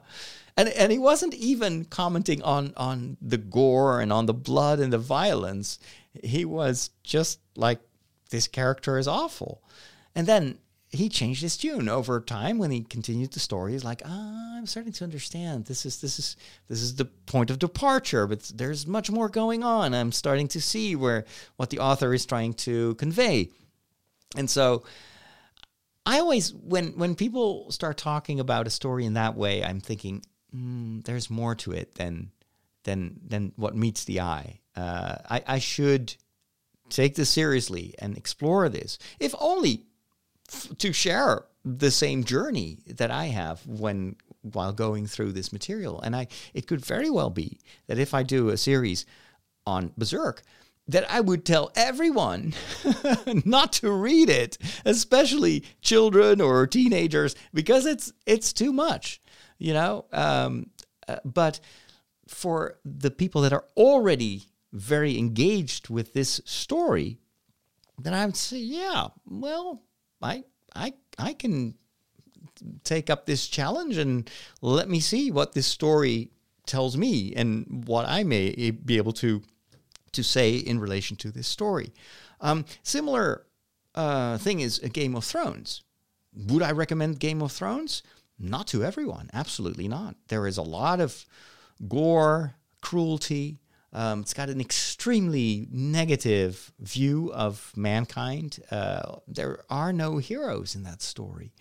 [0.58, 4.92] and and he wasn't even commenting on on the gore and on the blood and
[4.94, 5.80] the violence
[6.24, 7.80] he was just like
[8.30, 9.64] this character is awful.
[10.16, 13.74] And then he changed his tune over time when he continued the story.
[13.74, 15.66] He's like, ah, I'm starting to understand.
[15.66, 16.38] This is this is
[16.68, 19.94] this is the point of departure, but there's much more going on.
[19.94, 21.26] I'm starting to see where
[21.58, 23.50] what the author is trying to convey.
[24.38, 24.84] And so
[26.06, 30.24] I always when when people start talking about a story in that way, I'm thinking
[30.56, 32.32] mm, there's more to it than
[32.84, 34.60] than than what meets the eye.
[34.76, 36.16] Uh, I, I should
[36.90, 39.86] take this seriously and explore this, if only
[40.52, 46.00] f- to share the same journey that I have when while going through this material.
[46.02, 49.06] And I it could very well be that if I do a series
[49.66, 50.44] on Berserk,
[50.88, 52.54] that I would tell everyone
[53.46, 59.20] not to read it, especially children or teenagers, because it's it's too much,
[59.58, 60.06] you know.
[60.12, 60.70] Um,
[61.08, 61.60] uh, but
[62.28, 67.20] for the people that are already very engaged with this story,
[68.00, 69.84] then I would say, yeah, well,
[70.22, 70.44] I
[70.76, 71.76] I I can
[72.84, 74.30] take up this challenge and
[74.62, 76.32] let me see what this story
[76.66, 79.42] tells me and what I may be able to
[80.14, 81.94] to say in relation to this story.
[82.42, 83.46] Um, similar
[83.94, 85.84] uh, thing is a Game of Thrones.
[86.34, 88.04] Would I recommend Game of Thrones?
[88.38, 90.16] Not to everyone, absolutely not.
[90.28, 91.26] There is a lot of
[91.88, 93.60] gore, cruelty.
[93.94, 98.60] Um, it's got an extremely negative view of mankind.
[98.70, 101.54] Uh, there are no heroes in that story.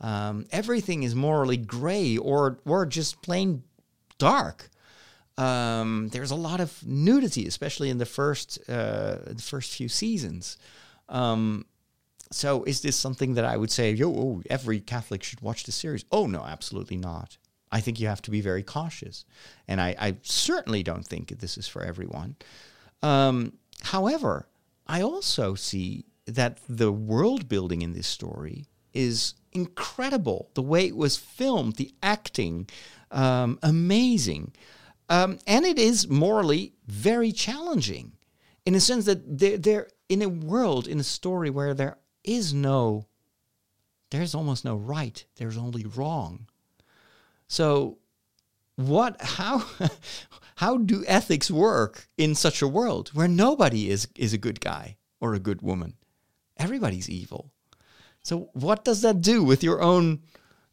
[0.00, 3.62] Um, everything is morally gray or or just plain
[4.18, 4.68] dark.
[5.38, 10.56] Um, there's a lot of nudity, especially in the first uh, the first few seasons.
[11.08, 11.66] Um,
[12.30, 15.72] so, is this something that I would say, yo, oh, every Catholic should watch the
[15.72, 16.04] series?
[16.10, 17.38] Oh no, absolutely not.
[17.70, 19.24] I think you have to be very cautious,
[19.68, 22.36] and I, I certainly don't think this is for everyone.
[23.02, 24.48] Um, however,
[24.86, 30.50] I also see that the world building in this story is incredible.
[30.54, 32.68] The way it was filmed, the acting,
[33.10, 34.52] um, amazing.
[35.08, 38.12] Um, and it is morally very challenging
[38.64, 42.52] in a sense that they're, they're in a world, in a story where there is
[42.52, 43.06] no,
[44.10, 46.46] there's almost no right, there's only wrong.
[47.48, 47.98] So,
[48.76, 49.64] what, how,
[50.56, 54.96] how do ethics work in such a world where nobody is, is a good guy
[55.20, 55.94] or a good woman?
[56.56, 57.50] Everybody's evil.
[58.22, 60.20] So, what does that do with your own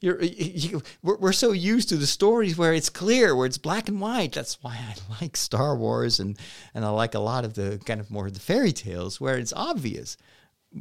[0.03, 3.87] you're, you, we're, we're so used to the stories where it's clear, where it's black
[3.87, 4.33] and white.
[4.33, 6.37] That's why I like Star Wars and,
[6.73, 9.53] and I like a lot of the kind of more the fairy tales where it's
[9.55, 10.17] obvious,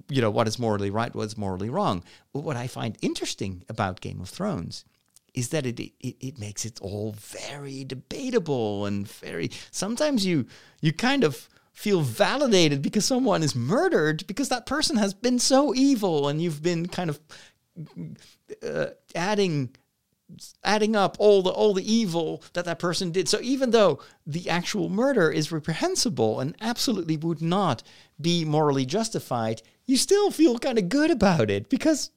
[0.08, 2.02] you know, what is morally right, what's morally wrong.
[2.32, 4.84] But what I find interesting about Game of Thrones
[5.34, 10.46] is that it, it it makes it all very debatable and very sometimes you
[10.80, 15.74] you kind of feel validated because someone is murdered because that person has been so
[15.74, 17.18] evil and you've been kind of
[18.62, 19.70] uh, adding
[20.64, 23.28] adding up all the all the evil that that person did.
[23.28, 27.82] So even though the actual murder is reprehensible and absolutely would not
[28.20, 32.10] be morally justified, you still feel kind of good about it because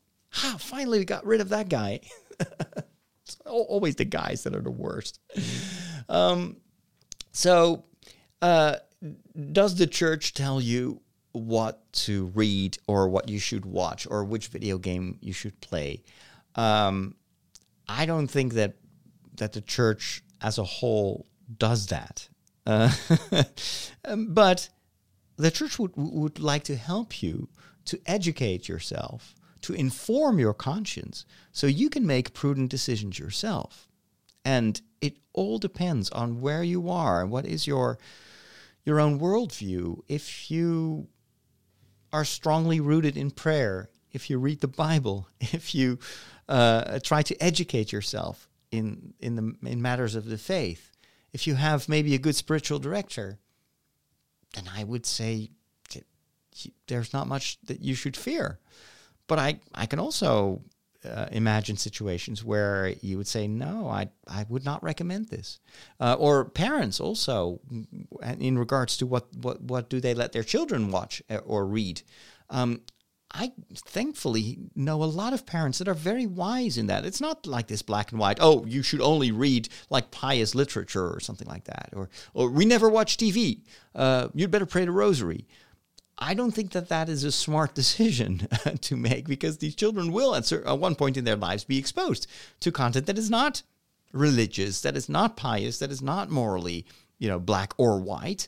[0.43, 2.01] ah, finally we got rid of that guy.
[2.39, 5.19] it's always the guys that are the worst.
[6.07, 6.57] Um,
[7.31, 7.85] so,
[8.41, 8.75] uh,
[9.51, 11.01] does the church tell you
[11.35, 16.01] what to read or what you should watch or which video game you should play.
[16.55, 17.15] Um,
[17.87, 18.75] I don't think that
[19.35, 22.29] that the church as a whole does that,
[22.65, 22.91] uh,
[24.17, 24.69] but
[25.35, 27.49] the church would would like to help you
[27.85, 33.87] to educate yourself, to inform your conscience, so you can make prudent decisions yourself.
[34.43, 37.97] And it all depends on where you are and what is your
[38.83, 40.01] your own worldview.
[40.07, 41.07] If you
[42.13, 45.99] are strongly rooted in prayer, if you read the Bible, if you
[46.47, 50.91] uh, try to educate yourself in in the in matters of the faith,
[51.33, 53.39] if you have maybe a good spiritual director,
[54.53, 55.51] then I would say
[56.87, 58.59] there's not much that you should fear.
[59.27, 60.61] But I I can also
[61.05, 65.59] uh, imagine situations where you would say, no, I, I would not recommend this.
[65.99, 67.59] Uh, or parents also,
[68.39, 72.01] in regards to what, what, what do they let their children watch uh, or read.
[72.49, 72.81] Um,
[73.31, 77.05] I thankfully know a lot of parents that are very wise in that.
[77.05, 81.09] It's not like this black and white, oh, you should only read like pious literature
[81.09, 81.89] or something like that.
[81.93, 83.61] Or, or we never watch TV.
[83.93, 85.47] Uh, you'd better pray the rosary.
[86.17, 90.11] I don't think that that is a smart decision uh, to make because these children
[90.11, 92.27] will, at, at one point in their lives, be exposed
[92.61, 93.63] to content that is not
[94.11, 96.85] religious, that is not pious, that is not morally,
[97.19, 98.47] you know, black or white.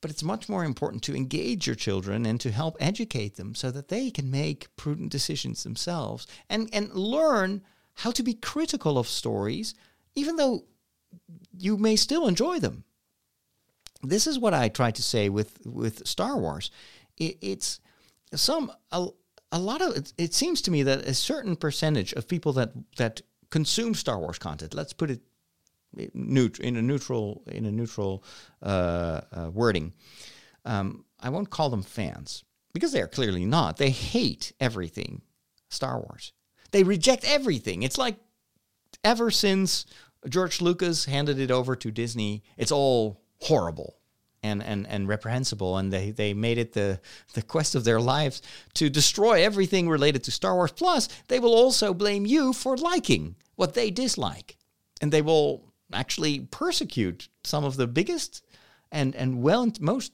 [0.00, 3.70] But it's much more important to engage your children and to help educate them so
[3.70, 7.62] that they can make prudent decisions themselves and, and learn
[7.94, 9.74] how to be critical of stories,
[10.14, 10.64] even though
[11.56, 12.84] you may still enjoy them
[14.02, 16.70] this is what I try to say with with Star Wars.
[17.16, 17.80] It, it's
[18.34, 19.08] some a,
[19.52, 22.72] a lot of it, it seems to me that a certain percentage of people that
[22.96, 25.20] that consume Star Wars content, let's put it
[25.96, 28.24] in a neutral in a neutral
[28.62, 29.92] uh, uh, wording.
[30.64, 33.76] Um, I won't call them fans because they are clearly not.
[33.76, 35.22] They hate everything
[35.68, 36.32] Star Wars.
[36.70, 37.82] They reject everything.
[37.82, 38.16] It's like
[39.02, 39.86] ever since
[40.28, 43.96] George Lucas handed it over to Disney, it's all horrible
[44.42, 45.76] and, and, and reprehensible.
[45.76, 47.00] And they, they made it the,
[47.34, 48.42] the quest of their lives
[48.74, 50.72] to destroy everything related to Star Wars.
[50.72, 54.56] Plus, they will also blame you for liking what they dislike.
[55.00, 58.44] And they will actually persecute some of the biggest
[58.92, 60.12] and, and well most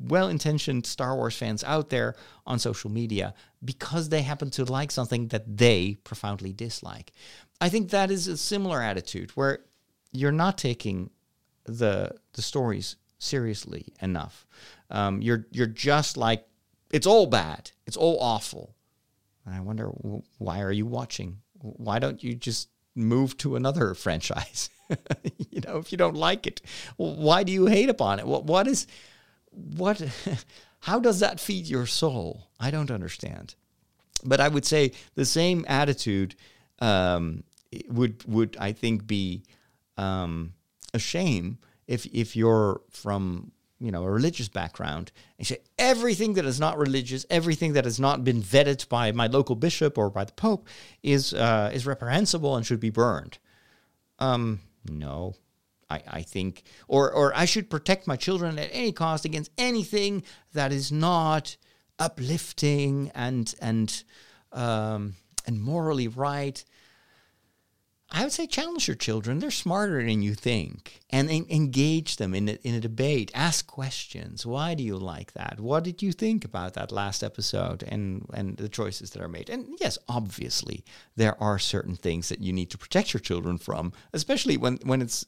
[0.00, 2.14] well intentioned Star Wars fans out there
[2.46, 3.34] on social media
[3.64, 7.12] because they happen to like something that they profoundly dislike.
[7.60, 9.60] I think that is a similar attitude where
[10.12, 11.10] you're not taking
[11.72, 14.46] the the stories seriously enough.
[14.90, 16.46] Um, you're you're just like
[16.90, 17.70] it's all bad.
[17.86, 18.74] It's all awful.
[19.44, 19.88] And I wonder
[20.38, 21.38] why are you watching?
[21.60, 24.70] Why don't you just move to another franchise?
[25.50, 26.62] you know, if you don't like it,
[26.96, 28.26] why do you hate upon it?
[28.26, 28.86] What what is
[29.50, 30.00] what?
[30.80, 32.48] How does that feed your soul?
[32.60, 33.56] I don't understand.
[34.24, 36.36] But I would say the same attitude
[36.78, 37.42] um,
[37.88, 39.42] would would I think be
[39.96, 40.54] um,
[40.94, 46.44] a shame if if you're from you know a religious background and say everything that
[46.44, 50.24] is not religious, everything that has not been vetted by my local bishop or by
[50.24, 50.68] the pope
[51.02, 53.38] is uh, is reprehensible and should be burned.
[54.18, 55.34] Um, no,
[55.88, 60.22] I, I think, or or I should protect my children at any cost against anything
[60.52, 61.56] that is not
[61.98, 64.02] uplifting and and
[64.52, 65.14] um,
[65.46, 66.64] and morally right.
[68.10, 69.38] I would say challenge your children.
[69.38, 73.30] They're smarter than you think, and en- engage them in a, in a debate.
[73.34, 74.46] Ask questions.
[74.46, 75.60] Why do you like that?
[75.60, 79.50] What did you think about that last episode and and the choices that are made?
[79.50, 80.84] And yes, obviously
[81.16, 85.02] there are certain things that you need to protect your children from, especially when when
[85.02, 85.26] it's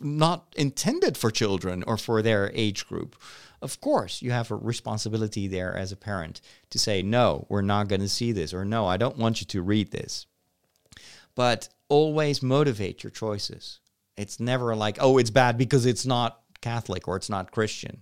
[0.00, 3.16] not intended for children or for their age group.
[3.60, 7.88] Of course, you have a responsibility there as a parent to say, no, we're not
[7.88, 10.26] going to see this, or no, I don't want you to read this.
[11.34, 13.80] But always motivate your choices.
[14.16, 18.00] It's never like, oh, it's bad because it's not Catholic or it's not Christian.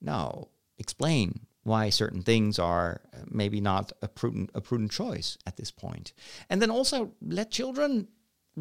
[0.00, 0.48] No,
[0.78, 5.70] explain why certain things are uh, maybe not a prudent a prudent choice at this
[5.70, 6.14] point.
[6.48, 8.08] And then also let children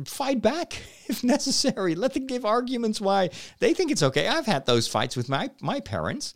[0.05, 1.95] fight back if necessary.
[1.95, 4.27] Let them give arguments why they think it's okay.
[4.27, 6.33] I've had those fights with my my parents.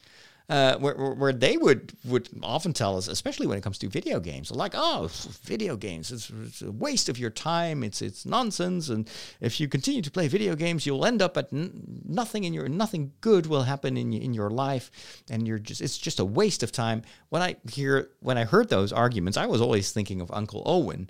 [0.49, 4.19] Uh, where, where they would would often tell us, especially when it comes to video
[4.19, 5.07] games, like, "Oh,
[5.43, 7.83] video games, it's, it's, a waste of your time.
[7.83, 8.89] It's it's nonsense.
[8.89, 12.53] And if you continue to play video games, you'll end up at n- nothing in
[12.53, 14.91] your nothing good will happen in in your life,
[15.29, 18.67] and you're just it's just a waste of time." When I hear when I heard
[18.67, 21.09] those arguments, I was always thinking of Uncle Owen,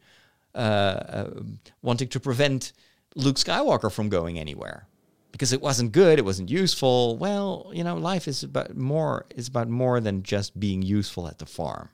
[0.54, 1.30] uh, uh,
[1.82, 2.74] wanting to prevent
[3.16, 4.86] Luke Skywalker from going anywhere
[5.32, 7.18] because it wasn't good, it wasn't useful.
[7.18, 11.40] Well, you know, life is about more is about more than just being useful at
[11.40, 11.90] the farm.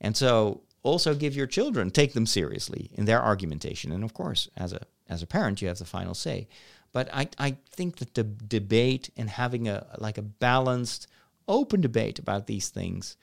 [0.00, 3.92] And so also give your children take them seriously in their argumentation.
[3.92, 6.48] And of course, as a as a parent, you have the final say.
[6.92, 11.06] But I, I think that the debate and having a like a balanced,
[11.48, 13.16] open debate about these things,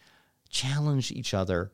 [0.49, 1.71] challenge each other,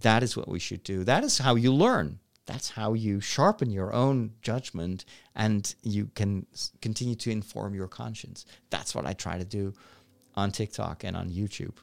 [0.00, 1.04] that is what we should do.
[1.04, 2.18] That is how you learn
[2.48, 5.04] that's how you sharpen your own judgment
[5.36, 6.46] and you can
[6.80, 8.46] continue to inform your conscience.
[8.70, 9.74] That's what I try to do
[10.34, 11.76] on TikTok and on YouTube.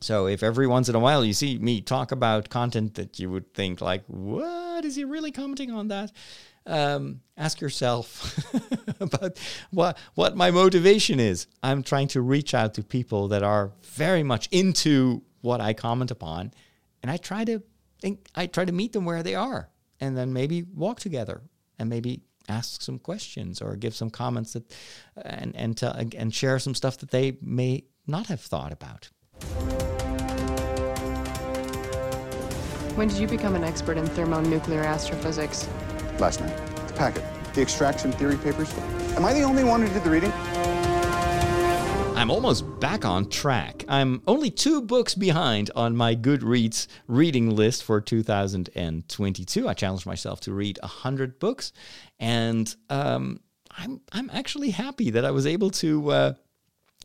[0.00, 3.30] So if every once in a while you see me talk about content that you
[3.30, 6.10] would think like, what is he really commenting on that?
[6.66, 8.36] Um, ask yourself
[9.00, 9.38] about
[9.70, 11.46] what what my motivation is.
[11.62, 16.10] I'm trying to reach out to people that are very much into what I comment
[16.10, 16.52] upon,
[17.02, 17.62] and I try to
[18.00, 19.68] think I try to meet them where they are
[20.04, 21.42] and then maybe walk together
[21.78, 24.70] and maybe ask some questions or give some comments that
[25.16, 29.10] and and tell, and share some stuff that they may not have thought about.
[32.96, 35.68] When did you become an expert in thermonuclear astrophysics?
[36.18, 36.56] Last night.
[36.86, 37.24] The packet.
[37.54, 38.72] The extraction theory papers.
[39.16, 40.32] Am I the only one who did the reading?
[42.14, 43.84] I'm almost back on track.
[43.88, 49.68] I'm only two books behind on my Goodreads reading list for 2022.
[49.68, 51.72] I challenged myself to read 100 books,
[52.20, 53.40] and um,
[53.70, 56.32] I'm, I'm actually happy that I was able to uh,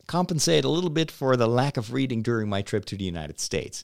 [0.06, 3.40] compensate a little bit for the lack of reading during my trip to the United
[3.40, 3.84] States.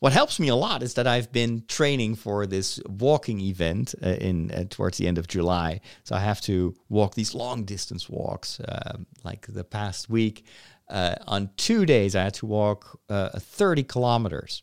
[0.00, 4.08] What helps me a lot is that I've been training for this walking event uh,
[4.08, 5.82] in uh, towards the end of July.
[6.04, 8.60] So I have to walk these long distance walks.
[8.60, 10.46] Uh, like the past week,
[10.88, 14.62] uh, on two days, I had to walk uh, 30 kilometers.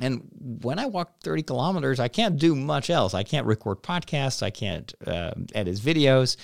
[0.00, 0.26] And
[0.62, 3.12] when I walk 30 kilometers, I can't do much else.
[3.12, 4.42] I can't record podcasts.
[4.42, 6.38] I can't um, edit videos.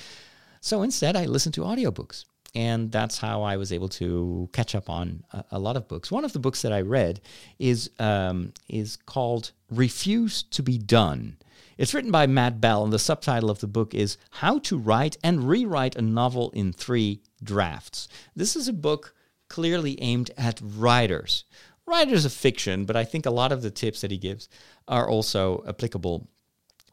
[0.60, 2.24] So instead, I listen to audiobooks
[2.58, 6.10] and that's how I was able to catch up on a, a, lot of books.
[6.10, 7.20] One of the books that I read
[7.60, 11.36] is um, is called "Refuse to Be Done."
[11.76, 15.16] It's written by Matt Bell, and the subtitle of the book is "How to Write
[15.22, 19.14] and Rewrite a Novel in Three Drafts." This is a book
[19.48, 21.44] clearly aimed at writers,
[21.86, 24.48] writers of fiction, but I think a lot of the tips that he gives
[24.88, 26.26] are also applicable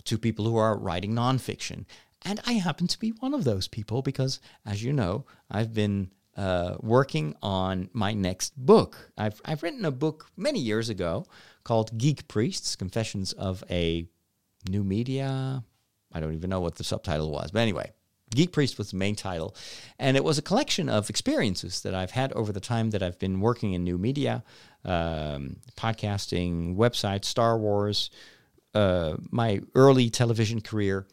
[0.03, 1.85] to people who are writing nonfiction.
[2.25, 6.09] And I happen to be one of those people because, as you know, I've been
[6.35, 9.11] uh, working on my next book.
[9.15, 11.27] I've, I've written a book many years ago
[11.63, 14.07] called Geek Priests Confessions of a
[14.67, 15.63] New Media.
[16.11, 17.51] I don't even know what the subtitle was.
[17.51, 17.91] But anyway,
[18.31, 19.55] Geek Priest was the main title,
[19.99, 23.19] and it was a collection of experiences that I've had over the time that I've
[23.19, 24.43] been working in new media,
[24.83, 28.09] um, podcasting, websites, Star Wars,
[28.73, 31.05] uh, my early television career.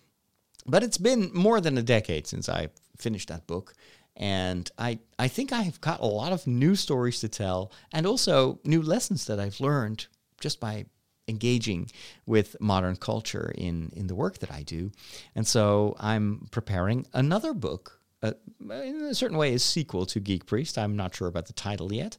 [0.66, 3.74] But it's been more than a decade since I finished that book.
[4.16, 8.06] And I, I think I have got a lot of new stories to tell and
[8.06, 10.06] also new lessons that I've learned
[10.40, 10.84] just by
[11.28, 11.90] engaging
[12.26, 14.90] with modern culture in, in the work that I do.
[15.34, 20.46] And so I'm preparing another book, uh, in a certain way, a sequel to Geek
[20.46, 20.76] Priest.
[20.76, 22.18] I'm not sure about the title yet.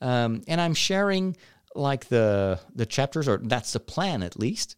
[0.00, 1.36] Um, and I'm sharing
[1.74, 4.76] like the the chapters, or that's the plan at least,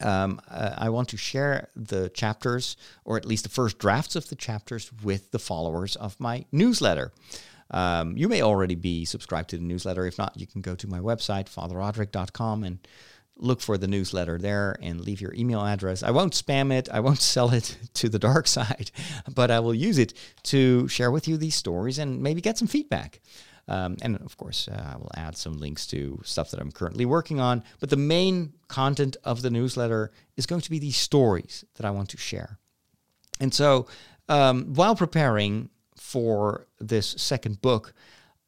[0.00, 4.28] um, uh, I want to share the chapters, or at least the first drafts of
[4.28, 7.12] the chapters, with the followers of my newsletter.
[7.70, 10.06] Um, you may already be subscribed to the newsletter.
[10.06, 12.78] If not, you can go to my website, fatherroderick.com, and
[13.36, 16.02] look for the newsletter there and leave your email address.
[16.02, 18.90] I won't spam it, I won't sell it to the dark side,
[19.34, 20.14] but I will use it
[20.44, 23.20] to share with you these stories and maybe get some feedback.
[23.66, 27.06] Um, and of course, uh, I will add some links to stuff that I'm currently
[27.06, 27.64] working on.
[27.80, 31.90] But the main content of the newsletter is going to be these stories that I
[31.90, 32.58] want to share.
[33.40, 33.86] And so,
[34.28, 37.94] um, while preparing for this second book,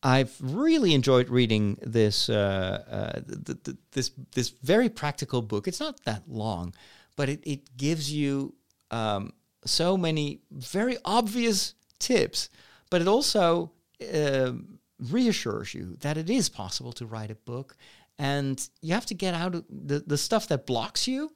[0.03, 5.67] I've really enjoyed reading this uh, uh, th- th- this this very practical book.
[5.67, 6.75] It's not that long,
[7.17, 8.55] but it, it gives you
[8.91, 9.33] um,
[9.65, 12.51] so many very obvious tips.
[12.91, 14.53] But it also uh,
[14.99, 17.77] reassures you that it is possible to write a book
[18.19, 21.31] and you have to get out of the, the stuff that blocks you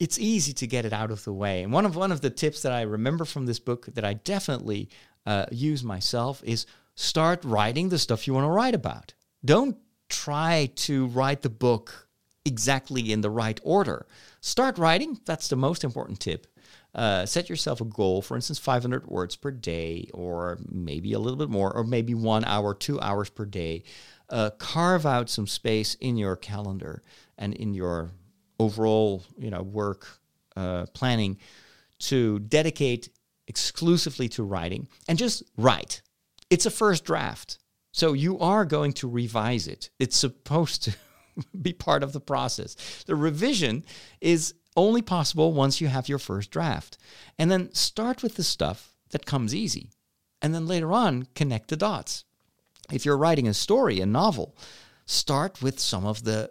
[0.00, 1.62] it's easy to get it out of the way.
[1.62, 4.14] And one of one of the tips that i remember from this book that i
[4.14, 4.88] definitely
[5.26, 6.66] uh, use myself is
[6.96, 9.14] start writing the stuff you want to write about.
[9.44, 9.76] Don't
[10.08, 12.08] try to write the book
[12.44, 14.06] exactly in the right order.
[14.40, 16.46] Start writing that's the most important tip
[16.94, 21.38] uh, set yourself a goal, for instance, 500 words per day, or maybe a little
[21.38, 23.82] bit more, or maybe one hour, two hours per day.
[24.30, 27.02] Uh, carve out some space in your calendar
[27.36, 28.10] and in your
[28.58, 30.06] overall, you know, work
[30.56, 31.36] uh, planning
[31.98, 33.10] to dedicate
[33.48, 36.00] exclusively to writing and just write.
[36.48, 37.58] It's a first draft.
[37.92, 39.90] So you are going to revise it.
[39.98, 40.94] It's supposed to
[41.62, 43.04] be part of the process.
[43.06, 43.84] The revision
[44.20, 46.98] is only possible once you have your first draft.
[47.38, 49.90] And then start with the stuff that comes easy.
[50.42, 52.24] And then later on, connect the dots.
[52.92, 54.56] If you're writing a story, a novel,
[55.06, 56.50] start with some of the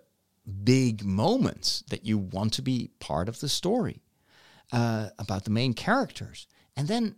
[0.63, 4.01] big moments that you want to be part of the story
[4.71, 6.47] uh, about the main characters.
[6.75, 7.15] And then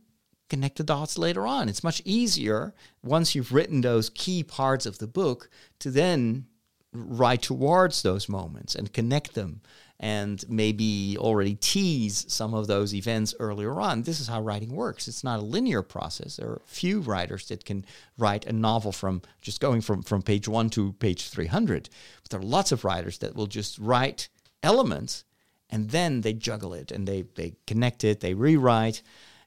[0.49, 1.69] connect the dots later on.
[1.69, 5.49] It's much easier once you've written those key parts of the book
[5.79, 6.45] to then
[6.93, 9.61] write towards those moments and connect them
[9.99, 14.03] and maybe already tease some of those events earlier on.
[14.03, 15.07] This is how writing works.
[15.07, 16.35] It's not a linear process.
[16.35, 17.85] There are few writers that can
[18.17, 21.89] write a novel from just going from, from page one to page 300.
[22.23, 24.27] But there are lots of writers that will just write
[24.61, 25.23] elements
[25.69, 29.01] and then they juggle it and they, they connect it, they rewrite.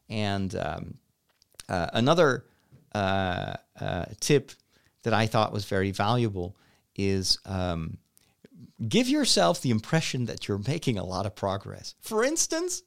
[0.08, 0.94] And um,
[1.68, 2.46] uh, another
[2.94, 4.52] uh, uh, tip
[5.02, 6.56] that I thought was very valuable
[6.96, 7.98] is um,
[8.86, 11.94] give yourself the impression that you're making a lot of progress.
[12.00, 12.82] For instance,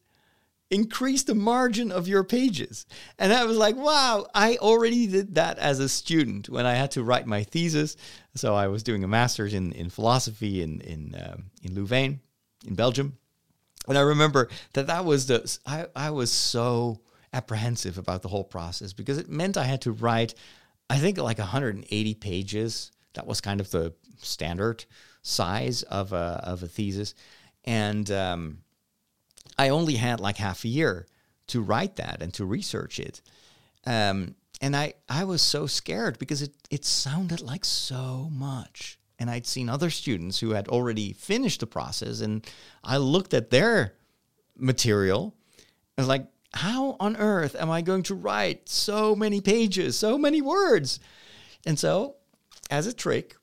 [0.70, 2.86] increase the margin of your pages.
[3.20, 6.92] And I was like, wow, I already did that as a student when I had
[6.92, 7.98] to write my thesis.
[8.36, 12.22] So I was doing a master's in, in philosophy in, in, um, in Louvain,
[12.66, 13.18] in Belgium.
[13.88, 17.02] And I remember that that was the, I, I was so
[17.34, 20.36] apprehensive about the whole process because it meant I had to write,
[20.90, 22.92] I think like 180 pages.
[23.16, 24.86] That was kind of the standard
[25.22, 27.14] size of a, of a thesis.
[27.64, 28.60] And um,
[29.58, 31.08] I only had like half a year
[31.48, 33.22] to write that and to research it.
[33.86, 39.00] Um, and I, I was so scared because it, it sounded like so much.
[39.20, 42.46] And I'd seen other students who had already finished the process, and
[42.84, 43.94] I looked at their
[44.58, 45.36] material
[45.96, 50.18] and was like, how on earth am I going to write so many pages, so
[50.18, 51.00] many words?
[51.66, 52.16] And so,
[52.70, 53.36] as a trick,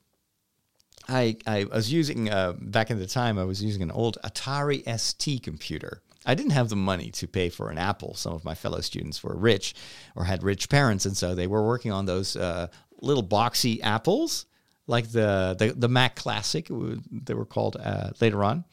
[1.09, 4.83] I, I was using, uh, back in the time, I was using an old Atari
[4.99, 6.01] ST computer.
[6.25, 8.13] I didn't have the money to pay for an Apple.
[8.13, 9.73] Some of my fellow students were rich
[10.15, 12.67] or had rich parents, and so they were working on those uh,
[13.01, 14.45] little boxy apples,
[14.85, 18.65] like the, the, the Mac Classic, they were called uh, later on.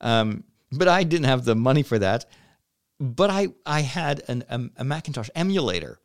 [0.00, 2.26] Um, but I didn't have the money for that.
[2.98, 5.98] But I, I had an, a, a Macintosh emulator.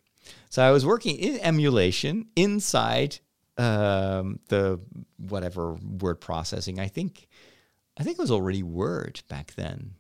[0.50, 3.20] So I was working in emulation inside
[3.58, 4.80] um, the
[5.18, 6.80] whatever word processing.
[6.80, 7.28] I think
[7.98, 9.94] I think it was already Word back then.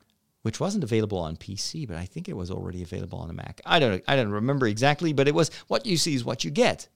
[0.43, 3.59] which wasn't available on PC, but I think it was already available on a Mac.
[3.65, 6.51] I don't I don't remember exactly, but it was what you see is what you
[6.51, 6.87] get,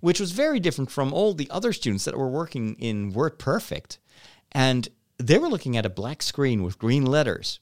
[0.00, 3.98] which was very different from all the other students that were working in WordPerfect,
[4.52, 4.88] and
[5.18, 7.60] they were looking at a black screen with green letters.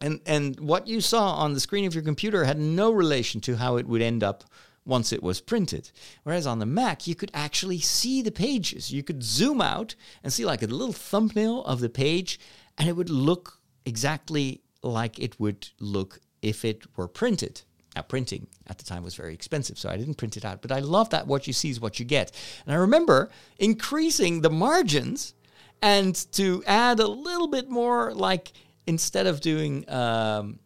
[0.00, 3.56] And and what you saw on the screen of your computer had no relation to
[3.56, 4.44] how it would end up
[4.88, 5.90] once it was printed.
[6.24, 8.90] Whereas on the Mac, you could actually see the pages.
[8.90, 12.40] You could zoom out and see like a little thumbnail of the page,
[12.78, 17.62] and it would look exactly like it would look if it were printed.
[17.94, 20.62] Now, printing at the time was very expensive, so I didn't print it out.
[20.62, 22.32] But I love that what you see is what you get.
[22.64, 25.34] And I remember increasing the margins
[25.82, 28.52] and to add a little bit more, like
[28.86, 30.60] instead of doing um,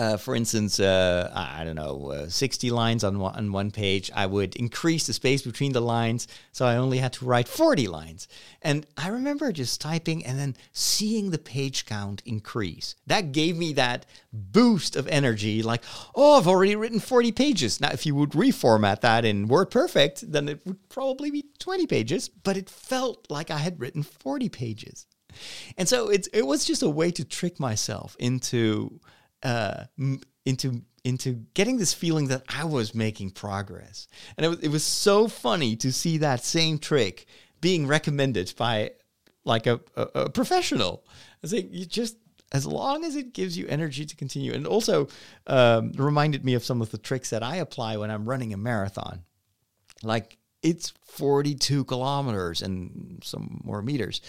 [0.00, 4.10] uh, for instance, uh, I don't know, uh, 60 lines on one, on one page,
[4.14, 6.26] I would increase the space between the lines.
[6.52, 8.26] So I only had to write 40 lines.
[8.62, 12.94] And I remember just typing and then seeing the page count increase.
[13.08, 15.84] That gave me that boost of energy like,
[16.14, 17.78] oh, I've already written 40 pages.
[17.78, 22.30] Now, if you would reformat that in WordPerfect, then it would probably be 20 pages,
[22.30, 25.06] but it felt like I had written 40 pages.
[25.76, 28.98] And so it's, it was just a way to trick myself into
[29.42, 29.84] uh,
[30.44, 34.84] into into getting this feeling that I was making progress, and it was it was
[34.84, 37.26] so funny to see that same trick
[37.60, 38.92] being recommended by
[39.44, 41.04] like a, a, a professional.
[41.42, 42.16] I think you just
[42.52, 45.08] as long as it gives you energy to continue, and also
[45.46, 48.56] um, reminded me of some of the tricks that I apply when I'm running a
[48.56, 49.22] marathon.
[50.02, 54.20] Like it's 42 kilometers and some more meters.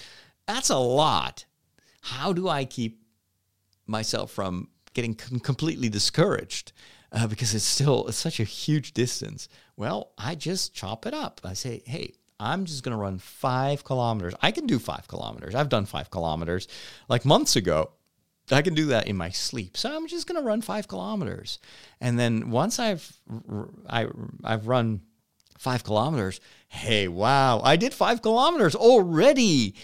[0.47, 1.45] That's a lot.
[2.01, 3.03] How do I keep
[3.85, 6.71] myself from getting com- completely discouraged
[7.11, 9.47] uh, because it's still it's such a huge distance.
[9.75, 11.41] Well, I just chop it up.
[11.43, 14.33] I say, hey, I'm just going to run five kilometers.
[14.41, 15.53] I can do five kilometers.
[15.53, 16.67] I've done five kilometers
[17.07, 17.91] like months ago.
[18.49, 19.77] I can do that in my sleep.
[19.77, 21.59] So I'm just going to run five kilometers.
[22.01, 23.13] And then once I've,
[23.87, 24.07] I,
[24.43, 25.01] I've run
[25.57, 29.75] five kilometers, hey, wow, I did five kilometers already.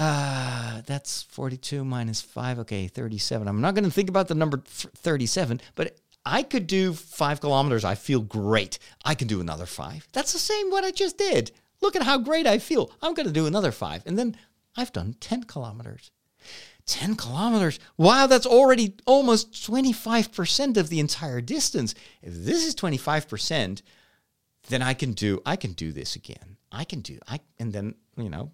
[0.00, 2.60] Uh, that's 42 minus 5.
[2.60, 3.46] Okay, 37.
[3.46, 7.84] I'm not going to think about the number 37, but I could do five kilometers.
[7.84, 8.78] I feel great.
[9.04, 10.08] I can do another five.
[10.12, 11.50] That's the same what I just did.
[11.82, 12.90] Look at how great I feel.
[13.02, 14.02] I'm going to do another five.
[14.06, 14.38] And then
[14.74, 16.10] I've done 10 kilometers.
[16.86, 17.78] 10 kilometers.
[17.98, 21.94] Wow, that's already almost 25% of the entire distance.
[22.22, 23.82] If this is 25%,
[24.68, 26.56] then I can do I can do this again.
[26.72, 28.52] I can do I and then, you know,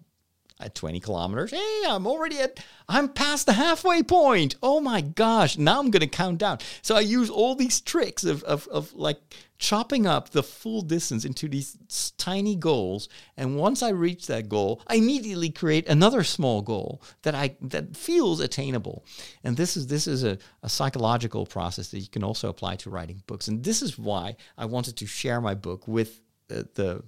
[0.59, 1.51] at 20 kilometers.
[1.51, 4.55] Hey, I'm already at, I'm past the halfway point.
[4.63, 6.59] Oh my gosh, now I'm going to count down.
[6.81, 9.19] So I use all these tricks of, of, of like
[9.59, 11.77] chopping up the full distance into these
[12.17, 13.07] tiny goals.
[13.35, 17.95] And once I reach that goal, I immediately create another small goal that I, that
[17.95, 19.05] feels attainable.
[19.43, 22.89] And this is, this is a, a psychological process that you can also apply to
[22.89, 23.47] writing books.
[23.47, 27.03] And this is why I wanted to share my book with uh, the,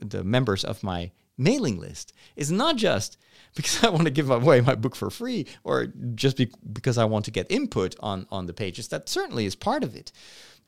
[0.00, 3.16] the members of my mailing list is not just
[3.54, 7.04] because I want to give away my book for free or just be, because I
[7.04, 8.88] want to get input on, on the pages.
[8.88, 10.12] That certainly is part of it.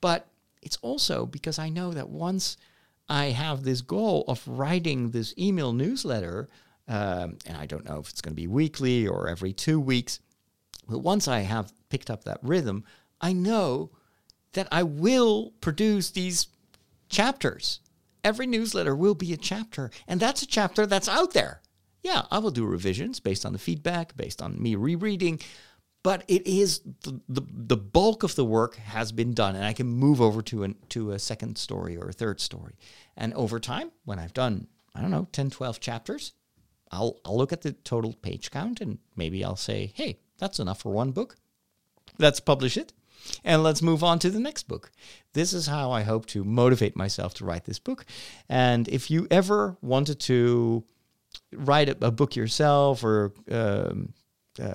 [0.00, 0.26] But
[0.62, 2.56] it's also because I know that once
[3.08, 6.48] I have this goal of writing this email newsletter,
[6.88, 10.20] um, and I don't know if it's going to be weekly or every two weeks,
[10.88, 12.84] but once I have picked up that rhythm,
[13.20, 13.90] I know
[14.54, 16.48] that I will produce these
[17.08, 17.80] chapters
[18.24, 21.60] every newsletter will be a chapter, and that's a chapter that's out there.
[22.02, 25.40] Yeah, I will do revisions based on the feedback, based on me rereading,
[26.02, 29.72] but it is the, the, the bulk of the work has been done, and I
[29.72, 32.74] can move over to, an, to a second story or a third story.
[33.16, 36.32] And over time, when I've done, I don't know, 10, 12 chapters,
[36.90, 40.82] I'll, I'll look at the total page count and maybe I'll say, hey, that's enough
[40.82, 41.36] for one book.
[42.18, 42.92] Let's publish it.
[43.44, 44.90] And let's move on to the next book.
[45.32, 48.04] This is how I hope to motivate myself to write this book.
[48.48, 50.84] And if you ever wanted to
[51.52, 54.12] write a, a book yourself or um,
[54.60, 54.74] uh,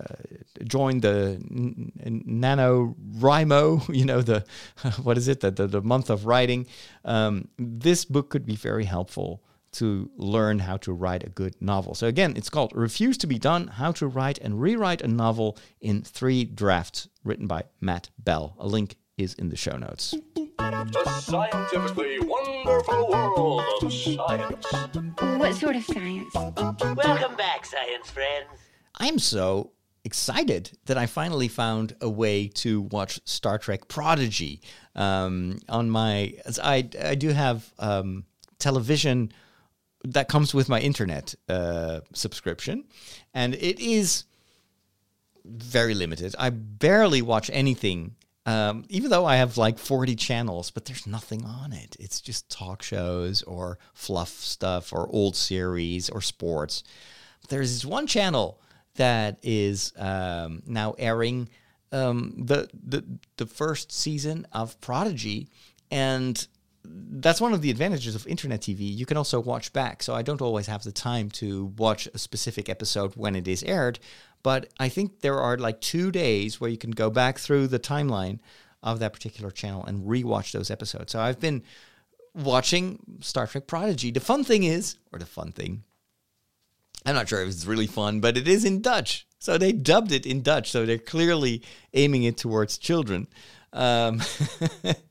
[0.64, 2.24] join the n- n-
[3.90, 4.44] you know, the,
[5.04, 6.66] what is it, the, the, the month of writing,
[7.06, 9.44] um, this book could be very helpful
[9.74, 11.94] to learn how to write a good novel.
[11.94, 15.58] So again, it's called Refuse to be Done, How to Write and Rewrite a Novel
[15.82, 18.56] in Three Drafts, written by Matt Bell.
[18.60, 20.16] A link is in the show notes.
[20.58, 24.66] The scientifically wonderful world of science.
[25.20, 26.34] What sort of science?
[26.34, 28.48] Welcome back, science friends.
[28.96, 29.72] I'm so
[30.04, 34.62] excited that I finally found a way to watch Star Trek Prodigy
[34.96, 36.34] um, on my.
[36.64, 38.26] I I do have um,
[38.58, 39.32] television
[40.06, 42.86] that comes with my internet uh, subscription,
[43.34, 44.24] and it is
[45.48, 46.36] very limited.
[46.38, 51.46] I barely watch anything, um, even though I have like 40 channels, but there's nothing
[51.46, 51.96] on it.
[52.00, 56.84] It's just talk shows or fluff stuff or old series or sports.
[57.50, 58.62] There's this one channel
[58.96, 61.50] that is um, now airing
[61.92, 63.04] um, the, the
[63.38, 65.48] the first season of Prodigy,
[65.90, 66.48] and
[66.84, 68.80] that's one of the advantages of internet TV.
[68.80, 72.18] You can also watch back, so I don't always have the time to watch a
[72.18, 74.00] specific episode when it is aired.
[74.48, 77.80] But I think there are like two days where you can go back through the
[77.80, 78.40] timeline
[78.82, 81.12] of that particular channel and rewatch those episodes.
[81.12, 81.64] So I've been
[82.34, 84.10] watching Star Trek Prodigy.
[84.10, 85.84] The fun thing is, or the fun thing,
[87.06, 89.28] I'm not sure if it's really fun, but it is in Dutch.
[89.38, 90.72] So they dubbed it in Dutch.
[90.72, 91.62] So they're clearly
[91.94, 93.28] aiming it towards children.
[93.74, 94.22] Um,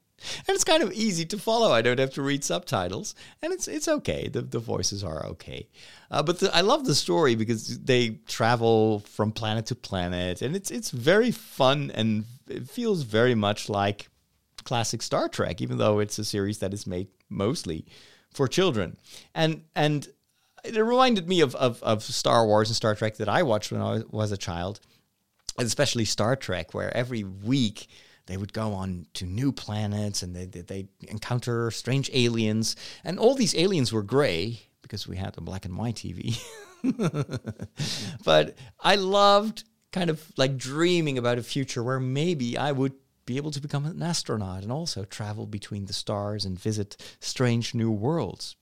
[0.47, 1.73] and it's kind of easy to follow.
[1.73, 4.29] I don't have to read subtitles, and it's it's okay.
[4.29, 5.69] The the voices are okay,
[6.11, 10.57] uh, but the, I love the story because they travel from planet to planet, and
[10.57, 14.09] it's it's very fun and it feels very much like
[14.65, 17.87] classic Star Trek, even though it's a series that is made mostly
[18.33, 18.97] for children.
[19.35, 20.09] And and
[20.65, 23.81] it reminded me of, of, of Star Wars and Star Trek that I watched when
[23.81, 24.81] I was a child,
[25.59, 27.89] especially Star Trek, where every week
[28.27, 33.35] they would go on to new planets and they they encounter strange aliens, and all
[33.35, 36.41] these aliens were gray because we had a black and white TV.
[38.25, 42.93] but I loved kind of like dreaming about a future where maybe I would
[43.25, 47.75] be able to become an astronaut and also travel between the stars and visit strange
[47.75, 48.55] new worlds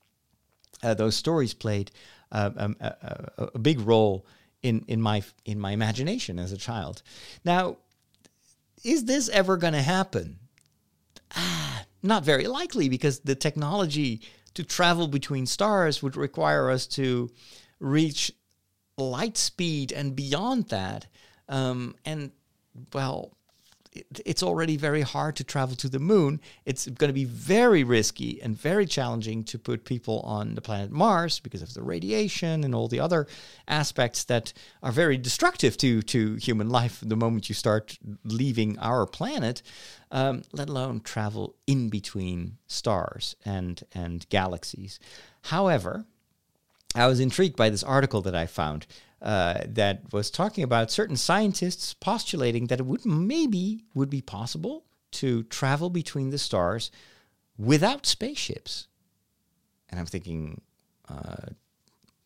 [0.85, 1.91] uh, those stories played
[2.31, 2.87] uh, um, a,
[3.39, 4.27] a, a, big role
[4.63, 7.03] in in my in my imagination as a child.
[7.45, 7.79] Now,
[8.85, 10.39] is this ever going to happen?
[11.35, 14.21] Ah, not very likely because the technology
[14.55, 17.31] to travel between stars would require us to
[17.81, 18.31] reach
[18.97, 21.07] light speed and beyond that.
[21.49, 22.31] Um, and
[22.93, 23.37] well,
[24.25, 26.41] it's already very hard to travel to the moon.
[26.65, 30.91] It's going to be very risky and very challenging to put people on the planet
[30.91, 33.27] Mars because of the radiation and all the other
[33.69, 39.07] aspects that are very destructive to, to human life the moment you start leaving our
[39.07, 39.63] planet,
[40.11, 44.99] um, let alone travel in between stars and, and galaxies.
[45.43, 46.05] However,
[46.95, 48.87] I was intrigued by this article that I found
[49.23, 54.85] uh, that was talking about certain scientists postulating that it would maybe would be possible
[55.13, 56.91] to travel between the stars
[57.57, 58.89] without spaceships.
[59.89, 60.61] And I'm thinking,
[61.09, 61.53] uh,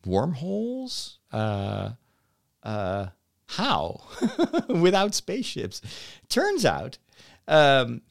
[0.05, 1.19] wormholes?
[1.31, 1.91] Uh,
[2.63, 3.07] uh
[3.47, 4.01] how?
[4.69, 5.81] without spaceships?
[6.27, 6.97] Turns out
[7.47, 8.01] um,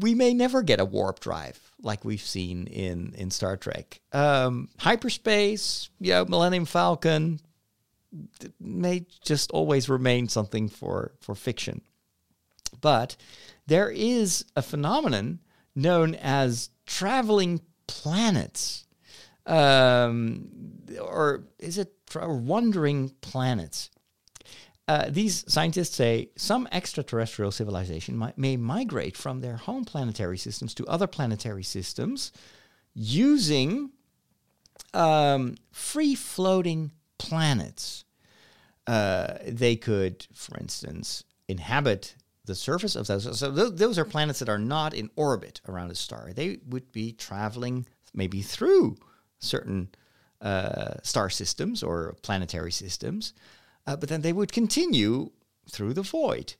[0.00, 4.00] we may never get a warp drive like we've seen in in Star Trek.
[4.12, 7.40] Um, hyperspace, yeah, Millennium Falcon
[8.60, 11.82] may just always remain something for for fiction.
[12.80, 13.16] But
[13.66, 15.40] there is a phenomenon
[15.74, 18.86] known as traveling planets,
[19.46, 20.48] um,
[21.00, 23.90] or is it wandering planets?
[24.86, 30.74] Uh, these scientists say some extraterrestrial civilization might, may migrate from their home planetary systems
[30.74, 32.32] to other planetary systems
[32.94, 33.90] using
[34.92, 38.04] um, free floating planets.
[38.86, 42.14] Uh, they could, for instance, inhabit
[42.44, 43.38] the surface of those.
[43.38, 46.32] So th- those are planets that are not in orbit around a star.
[46.34, 48.96] They would be traveling maybe through
[49.38, 49.88] certain
[50.42, 53.32] uh, star systems or planetary systems
[53.86, 55.30] uh, but then they would continue
[55.68, 56.54] through the void.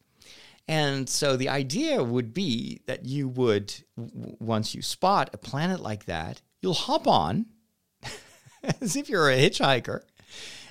[0.66, 5.80] And so the idea would be that you would, w- once you spot a planet
[5.80, 7.46] like that, you'll hop on
[8.80, 10.02] as if you're a hitchhiker.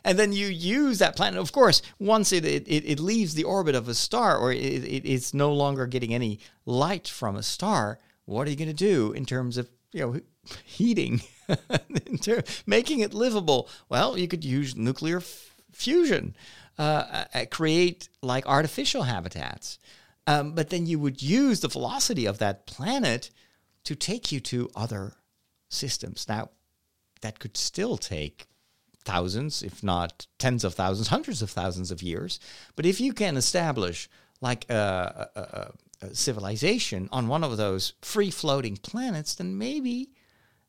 [0.04, 1.40] And then you use that planet.
[1.40, 5.06] Of course, once it, it, it leaves the orbit of a star or it, it,
[5.06, 9.14] it's no longer getting any light from a star, what are you going to do
[9.14, 10.20] in terms of you know
[10.66, 11.22] heating,
[12.66, 13.70] making it livable?
[13.88, 15.22] Well, you could use nuclear
[15.74, 16.36] fusion,
[16.78, 19.80] uh, uh, create like artificial habitats.
[20.26, 23.30] Um, but then you would use the velocity of that planet
[23.84, 25.14] to take you to other
[25.70, 26.26] systems.
[26.30, 26.50] Now,
[27.22, 28.48] that could still take
[29.04, 32.40] thousands, if not tens of thousands, hundreds of thousands of years.
[32.76, 34.10] But if you can establish
[34.40, 40.12] like a, a, a civilization on one of those free floating planets, then maybe,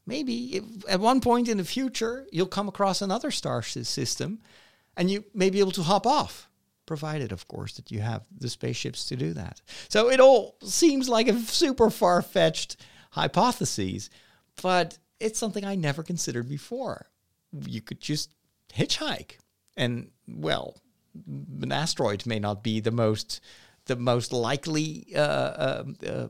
[0.07, 4.41] maybe if, at one point in the future, you'll come across another star system
[4.97, 6.49] and you may be able to hop off,
[6.87, 9.61] provided, of course, that you have the spaceships to do that.
[9.89, 12.77] So it all seems like a super far fetched
[13.11, 14.11] hypothesis,
[14.63, 17.07] but it's something I never considered before.
[17.67, 18.35] You could just
[18.75, 19.39] hitchhike.
[19.77, 20.77] And, well,
[21.63, 23.41] an asteroid may not be the most
[23.87, 26.29] the most likely uh, uh, uh,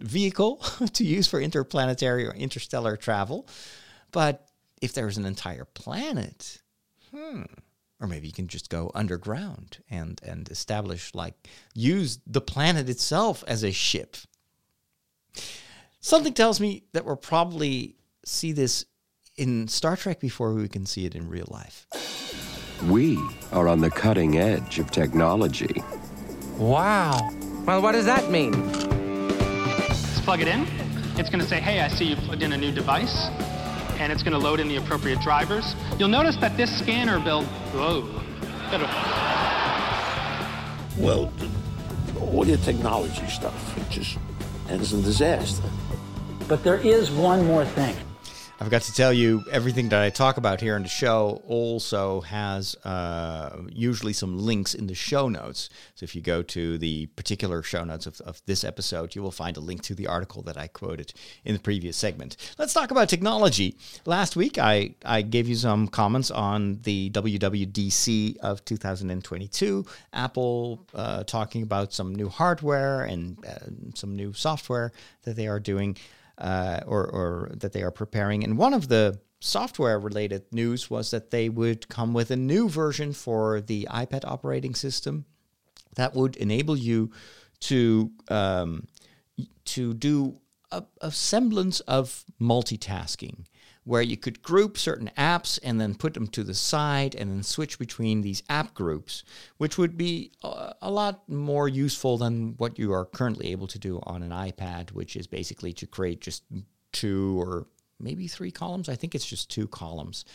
[0.00, 0.56] vehicle
[0.92, 3.46] to use for interplanetary or interstellar travel.
[4.10, 4.48] But
[4.82, 6.60] if there's an entire planet,
[7.14, 7.42] hmm,
[8.00, 11.34] or maybe you can just go underground and and establish like
[11.74, 14.16] use the planet itself as a ship.
[16.00, 18.84] Something tells me that we'll probably see this
[19.36, 21.86] in Star Trek before we can see it in real life.
[22.88, 23.18] We
[23.52, 25.82] are on the cutting edge of technology.
[26.56, 27.30] Wow.
[27.64, 28.52] Well, what does that mean?
[29.88, 30.66] Let's plug it in.
[31.16, 33.28] It's going to say, hey, I see you plugged in a new device.
[33.98, 35.74] And it's going to load in the appropriate drivers.
[35.98, 37.44] You'll notice that this scanner build.
[37.74, 38.08] Whoa.
[40.98, 41.32] Well,
[42.20, 44.18] all your technology stuff, it just
[44.68, 45.68] ends in disaster.
[46.46, 47.96] But there is one more thing.
[48.60, 52.22] I forgot to tell you everything that I talk about here in the show also
[52.22, 55.70] has uh, usually some links in the show notes.
[55.94, 59.30] So if you go to the particular show notes of, of this episode, you will
[59.30, 61.12] find a link to the article that I quoted
[61.44, 62.36] in the previous segment.
[62.58, 63.76] Let's talk about technology.
[64.06, 71.22] Last week, I, I gave you some comments on the WWDC of 2022, Apple uh,
[71.22, 74.90] talking about some new hardware and uh, some new software
[75.22, 75.96] that they are doing
[76.38, 78.44] uh, or, or that they are preparing.
[78.44, 82.68] And one of the software related news was that they would come with a new
[82.68, 85.24] version for the iPad operating system
[85.96, 87.10] that would enable you
[87.60, 88.86] to um,
[89.64, 93.44] to do a, a semblance of multitasking
[93.88, 97.42] where you could group certain apps and then put them to the side and then
[97.42, 99.24] switch between these app groups,
[99.56, 103.78] which would be a, a, lot more useful than what you are currently able to
[103.78, 106.42] do on an iPad, which is basically to create just
[106.92, 107.66] two or
[107.98, 108.90] maybe three columns.
[108.90, 110.26] I think it's just two columns.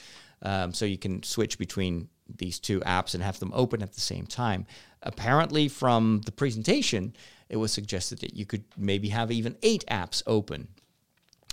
[0.41, 4.01] Um, so you can switch between these two apps and have them open at the
[4.01, 4.65] same time.
[5.03, 7.15] Apparently, from the presentation,
[7.49, 10.69] it was suggested that you could maybe have even eight apps open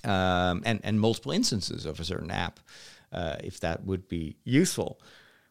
[0.04, 2.60] um, and, and multiple instances of a certain app,
[3.12, 5.00] uh, if that would be useful.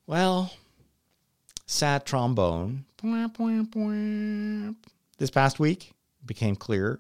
[0.07, 0.51] Well,
[1.65, 2.85] sad trombone.
[5.17, 5.93] This past week
[6.25, 6.99] became clear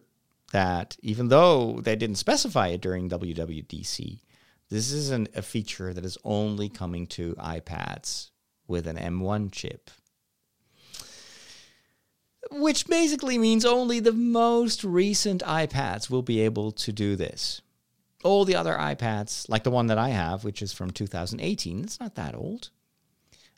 [0.51, 4.19] that even though they didn't specify it during WWDC,
[4.69, 8.29] this isn't a feature that is only coming to iPads
[8.67, 9.89] with an M1 chip
[12.51, 17.61] which basically means only the most recent iPads will be able to do this.
[18.23, 21.99] All the other iPads, like the one that I have, which is from 2018, it's
[21.99, 22.69] not that old,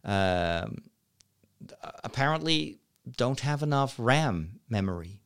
[0.03, 0.83] um,
[2.03, 2.79] apparently
[3.17, 5.21] don't have enough RAM memory,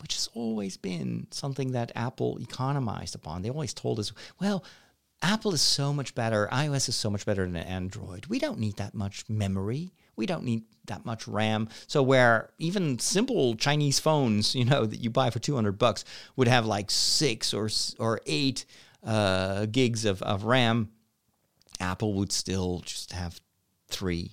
[0.00, 3.42] which has always been something that Apple economized upon.
[3.42, 4.64] They always told us, well,
[5.22, 8.26] Apple is so much better, iOS is so much better than Android.
[8.26, 9.92] We don't need that much memory.
[10.16, 11.68] We don't need that much RAM.
[11.86, 16.04] So where even simple Chinese phones, you know, that you buy for 200 bucks
[16.36, 18.64] would have like 6 or or 8
[19.04, 20.90] uh, gigs of, of RAM,
[21.80, 23.40] Apple would still just have
[23.88, 24.32] 3,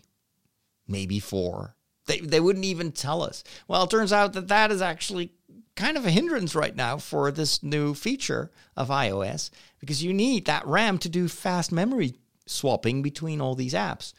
[0.88, 1.76] maybe 4.
[2.06, 3.44] They they wouldn't even tell us.
[3.68, 5.32] Well, it turns out that that is actually
[5.76, 9.50] kind of a hindrance right now for this new feature of iOS
[9.80, 12.16] because you need that RAM to do fast memory
[12.46, 14.14] swapping between all these apps.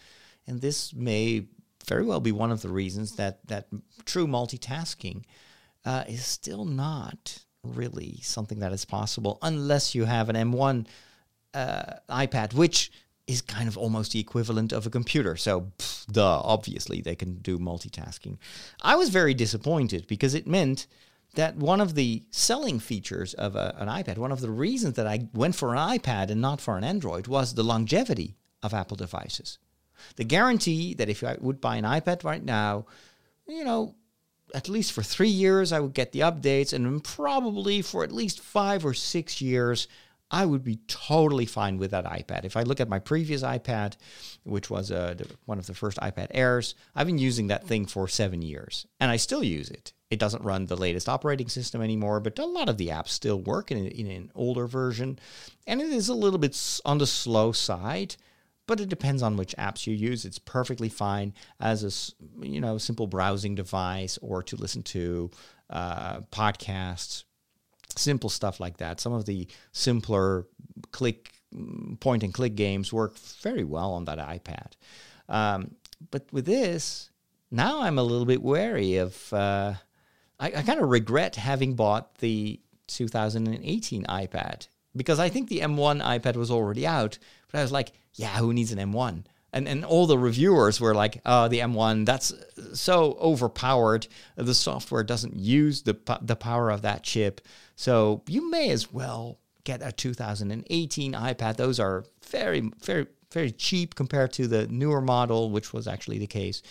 [0.50, 1.46] And this may
[1.86, 3.68] very well be one of the reasons that, that
[4.04, 5.22] true multitasking
[5.84, 10.88] uh, is still not really something that is possible unless you have an M1
[11.54, 12.90] uh, iPad, which
[13.28, 15.36] is kind of almost the equivalent of a computer.
[15.36, 18.36] So, pff, duh, obviously they can do multitasking.
[18.82, 20.88] I was very disappointed because it meant
[21.34, 25.06] that one of the selling features of a, an iPad, one of the reasons that
[25.06, 28.34] I went for an iPad and not for an Android was the longevity
[28.64, 29.58] of Apple devices.
[30.16, 32.86] The guarantee that if I would buy an iPad right now,
[33.46, 33.94] you know,
[34.54, 38.40] at least for three years, I would get the updates, and probably for at least
[38.40, 39.86] five or six years,
[40.30, 42.44] I would be totally fine with that iPad.
[42.44, 43.96] If I look at my previous iPad,
[44.44, 48.06] which was uh, one of the first iPad Airs, I've been using that thing for
[48.06, 49.92] seven years, and I still use it.
[50.08, 53.40] It doesn't run the latest operating system anymore, but a lot of the apps still
[53.40, 55.18] work in, in an older version,
[55.66, 58.16] and it is a little bit on the slow side
[58.70, 60.24] but it depends on which apps you use.
[60.24, 65.28] It's perfectly fine as a you know simple browsing device or to listen to
[65.70, 67.24] uh, podcasts,
[67.96, 69.00] simple stuff like that.
[69.00, 70.46] Some of the simpler
[70.92, 71.32] click
[71.98, 74.74] point and click games work very well on that iPad.
[75.28, 75.74] Um,
[76.12, 77.10] but with this,
[77.50, 79.32] now I'm a little bit wary of.
[79.32, 79.74] Uh,
[80.38, 86.00] I, I kind of regret having bought the 2018 iPad because I think the M1
[86.04, 87.18] iPad was already out,
[87.50, 89.24] but I was like, yeah, who needs an M1?
[89.52, 92.32] and and all the reviewers were like, "Oh, the M1, that's
[92.74, 94.06] so overpowered.
[94.36, 97.40] The software doesn't use the the power of that chip.
[97.76, 101.56] So you may as well get a 2018 iPad.
[101.56, 106.26] Those are very very very cheap compared to the newer model, which was actually the
[106.26, 106.62] case,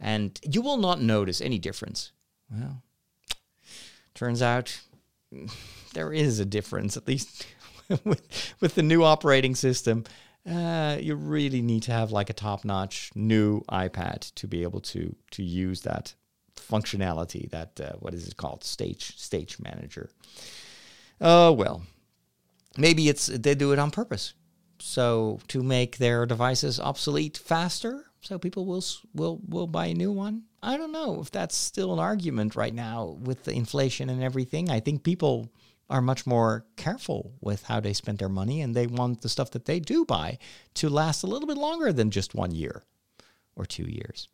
[0.00, 2.12] and you will not notice any difference.
[2.50, 2.82] Well,
[4.14, 4.80] turns out
[5.94, 7.46] there is a difference, at least
[8.04, 10.04] with with the new operating system
[10.50, 15.14] uh, you really need to have like a top-notch new iPad to be able to
[15.30, 16.14] to use that
[16.56, 17.50] functionality.
[17.50, 18.64] That uh, what is it called?
[18.64, 20.10] Stage Stage Manager.
[21.20, 21.82] Oh well,
[22.76, 24.34] maybe it's they do it on purpose,
[24.78, 28.84] so to make their devices obsolete faster, so people will
[29.14, 30.42] will will buy a new one.
[30.62, 34.70] I don't know if that's still an argument right now with the inflation and everything.
[34.70, 35.50] I think people
[35.90, 39.50] are much more careful with how they spend their money and they want the stuff
[39.50, 40.38] that they do buy
[40.74, 42.82] to last a little bit longer than just one year
[43.54, 44.28] or two years.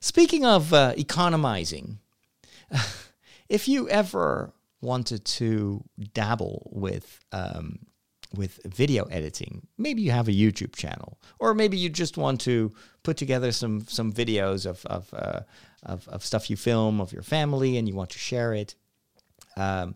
[0.00, 1.98] Speaking of uh, economizing,
[3.48, 7.78] if you ever wanted to dabble with um,
[8.34, 12.72] with video editing, maybe you have a YouTube channel, or maybe you just want to
[13.02, 15.40] put together some some videos of of, uh,
[15.84, 18.74] of, of stuff you film of your family and you want to share it.
[19.56, 19.94] Um,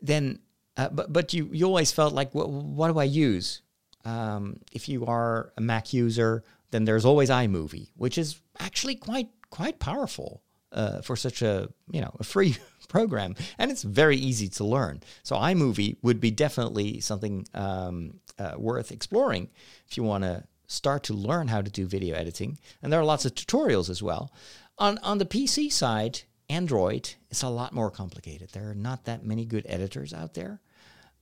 [0.00, 0.40] then
[0.78, 3.62] uh, but but you you always felt like what, what do I use?
[4.04, 9.28] Um, if you are a Mac user, then there's always iMovie, which is actually quite
[9.50, 10.42] quite powerful
[10.72, 12.56] uh, for such a you know a free
[12.88, 15.02] program, and it's very easy to learn.
[15.24, 19.48] So iMovie would be definitely something um, uh, worth exploring
[19.88, 22.58] if you want to start to learn how to do video editing.
[22.82, 24.32] And there are lots of tutorials as well.
[24.78, 28.50] On on the PC side, Android is a lot more complicated.
[28.50, 30.60] There are not that many good editors out there.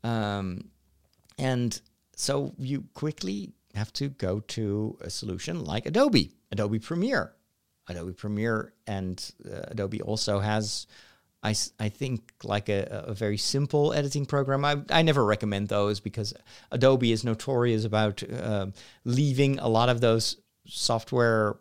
[0.04, 0.70] Um,
[1.38, 1.80] and
[2.14, 7.32] so you quickly have to go to a solution like Adobe, Adobe Premiere.
[7.88, 10.86] Adobe Premiere and uh, Adobe also has,
[11.42, 14.64] I, I think, like a, a very simple editing program.
[14.64, 16.34] I, I never recommend those because
[16.72, 18.68] Adobe is notorious about uh,
[19.04, 21.58] leaving a lot of those software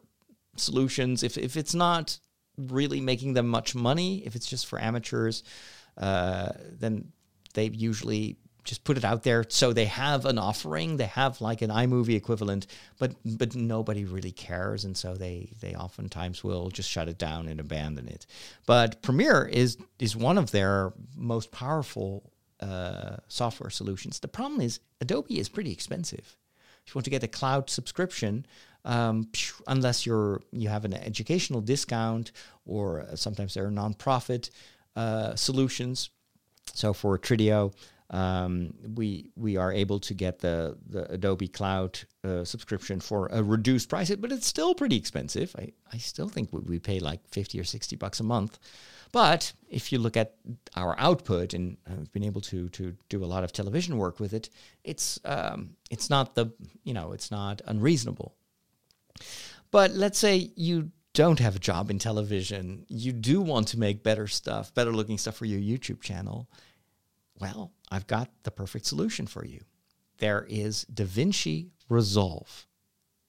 [0.55, 1.21] solutions.
[1.21, 2.19] If, if it's not
[2.57, 4.25] really making them much money.
[4.25, 5.43] If it's just for amateurs,
[5.97, 7.11] uh, then
[7.53, 9.45] they usually just put it out there.
[9.47, 10.97] So they have an offering.
[10.97, 14.83] They have like an iMovie equivalent but but nobody really cares.
[14.83, 18.25] And so they they oftentimes will just shut it down and abandon it.
[18.65, 24.19] But Premiere is is one of their most powerful uh, software solutions.
[24.19, 26.35] The problem is Adobe is pretty expensive.
[26.85, 28.45] If you want to get a cloud subscription
[28.85, 29.27] um,
[29.67, 32.31] unless you're you have an educational discount
[32.65, 34.49] or sometimes there are nonprofit
[34.95, 36.09] uh, solutions.
[36.73, 37.73] So for Trideo,
[38.11, 43.41] um, we we are able to get the the Adobe Cloud uh, subscription for a
[43.41, 45.55] reduced price, but it's still pretty expensive.
[45.57, 48.59] I, I still think we, we pay like fifty or sixty bucks a month.
[49.11, 50.35] But if you look at
[50.75, 54.33] our output, and I've been able to to do a lot of television work with
[54.33, 54.49] it,
[54.83, 56.47] it's um, it's not the
[56.83, 58.35] you know it's not unreasonable.
[59.71, 64.03] But let's say you don't have a job in television, you do want to make
[64.03, 66.49] better stuff, better looking stuff for your YouTube channel.
[67.39, 69.61] Well, I've got the perfect solution for you.
[70.17, 72.67] There is DaVinci Resolve.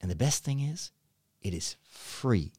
[0.01, 0.91] And the best thing is,
[1.41, 2.53] it is free.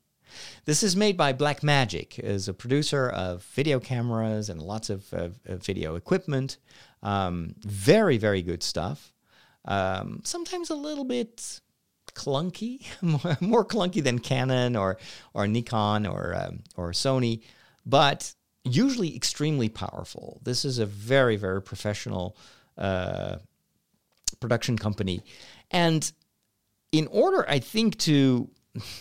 [0.65, 5.29] This is made by Blackmagic, as a producer of video cameras and lots of uh,
[5.47, 6.59] video equipment.
[7.03, 9.13] Um, very, very good stuff.
[9.65, 11.61] Um, sometimes a little bit
[12.19, 12.85] clunky,
[13.41, 14.99] more, clunky than Canon or
[15.35, 17.43] or Nikon or um, or Sony,
[17.87, 20.41] but usually extremely powerful.
[20.43, 22.37] This is a very very professional
[22.77, 23.37] uh,
[24.41, 25.23] production company,
[25.71, 26.11] and
[26.91, 28.51] in order, I think, to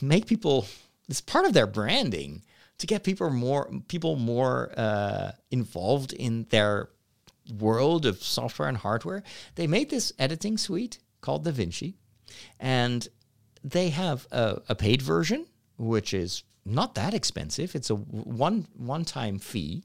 [0.01, 0.67] make people
[1.09, 2.43] it's part of their branding
[2.77, 6.89] to get people more people more uh, involved in their
[7.59, 9.23] world of software and hardware.
[9.55, 11.95] They made this editing suite called DaVinci
[12.59, 13.07] and
[13.63, 15.45] they have a, a paid version,
[15.77, 17.75] which is not that expensive.
[17.75, 19.83] It's a one one time fee,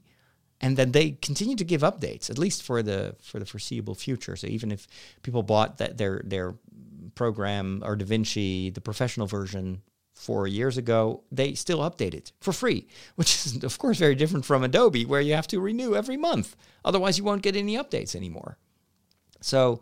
[0.61, 4.35] and then they continue to give updates at least for the for the foreseeable future.
[4.35, 4.87] So even if
[5.21, 6.55] people bought that their their
[7.15, 9.81] program or DaVinci, the professional version
[10.13, 14.45] four years ago, they still update it for free, which is of course very different
[14.45, 16.55] from Adobe, where you have to renew every month.
[16.85, 18.57] Otherwise, you won't get any updates anymore.
[19.41, 19.81] So.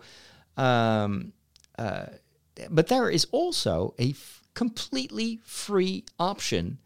[0.57, 1.31] Um,
[1.79, 2.07] uh,
[2.69, 6.79] but there is also a f- completely free option.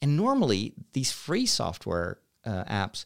[0.00, 3.04] And normally, these free software uh, apps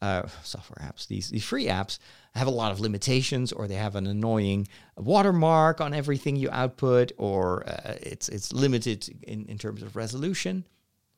[0.00, 1.98] uh, software apps, these these free apps
[2.34, 7.12] have a lot of limitations, or they have an annoying watermark on everything you output,
[7.18, 10.64] or uh, it's it's limited in, in terms of resolution.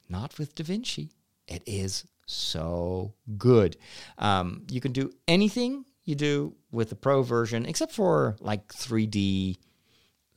[0.08, 1.10] Not with DaVinci.
[1.46, 3.76] It is so good.
[4.18, 9.58] Um, you can do anything you do with the Pro version, except for like 3D,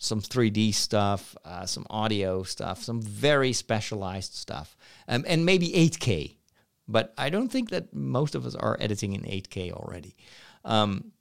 [0.03, 4.75] some 3D stuff, uh, some audio stuff, some very specialized stuff,
[5.07, 6.35] um, and maybe 8K.
[6.87, 10.15] But I don't think that most of us are editing in 8K already.
[10.65, 11.13] Um,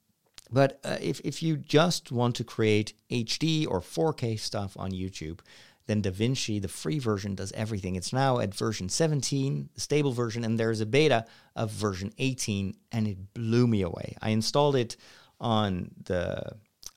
[0.50, 5.38] but uh, if, if you just want to create HD or 4K stuff on YouTube,
[5.86, 7.94] then DaVinci, the free version, does everything.
[7.94, 11.24] It's now at version 17, the stable version, and there's a beta
[11.54, 14.16] of version 18, and it blew me away.
[14.20, 14.96] I installed it
[15.40, 16.56] on the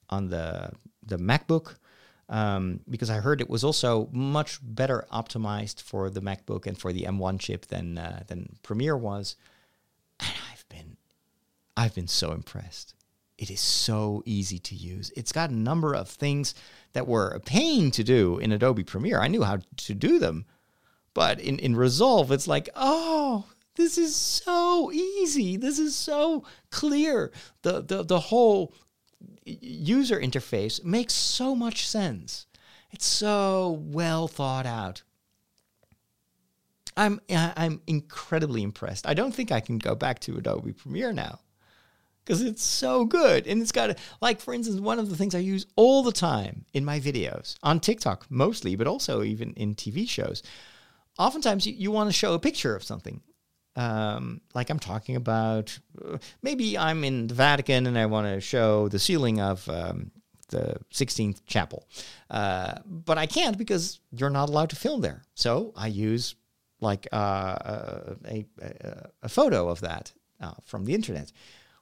[0.09, 0.71] on the
[1.05, 1.75] the MacBook
[2.27, 6.91] um, because I heard it was also much better optimized for the MacBook and for
[6.91, 9.35] the M1 chip than uh, than Premiere was,
[10.19, 10.97] and I've been
[11.77, 12.95] I've been so impressed.
[13.37, 15.11] It is so easy to use.
[15.15, 16.55] It's got a number of things
[16.93, 19.19] that were a pain to do in Adobe Premiere.
[19.19, 20.45] I knew how to do them,
[21.13, 23.45] but in, in Resolve, it's like, oh,
[23.75, 25.57] this is so easy.
[25.57, 27.33] This is so clear.
[27.61, 28.73] The, the, the whole
[29.45, 32.47] user interface makes so much sense.
[32.91, 35.03] It's so well thought out.
[36.97, 39.05] I'm I'm incredibly impressed.
[39.05, 41.39] I don't think I can go back to Adobe Premiere now
[42.26, 43.45] because it's so good.
[43.47, 46.65] And it's got, like, for instance, one of the things I use all the time
[46.73, 50.41] in my videos on TikTok mostly, but also even in TV shows.
[51.19, 53.21] Oftentimes, you, you want to show a picture of something.
[53.76, 55.78] Um, like I'm talking about,
[56.41, 60.11] maybe I'm in the Vatican and I want to show the ceiling of um,
[60.49, 61.88] the Sistine chapel.
[62.30, 65.23] Uh, but I can't because you're not allowed to film there.
[65.34, 66.36] So I use
[66.82, 70.11] like uh, uh a, a, a, photo of that
[70.41, 71.32] uh, from the internet.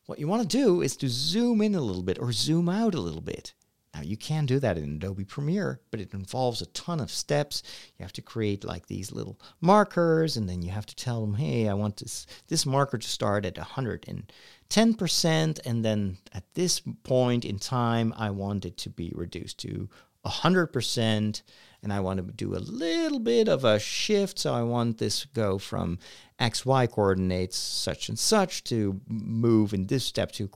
[0.06, 2.94] What you want to do is to zoom in a little bit or zoom out
[2.94, 3.54] a little bit.
[3.94, 7.62] Now, you can do that in Adobe Premiere, but it involves a ton of steps.
[7.98, 11.36] You have to create like these little markers, and then you have to tell them,
[11.36, 17.46] hey, I want this, this marker to start at 110%, and then at this point
[17.46, 19.88] in time, I want it to be reduced to
[20.26, 21.44] 100%
[21.84, 24.40] and I want to do a little bit of a shift.
[24.40, 26.00] So I want this to go from
[26.40, 30.50] XY coordinates such and such to move in this step to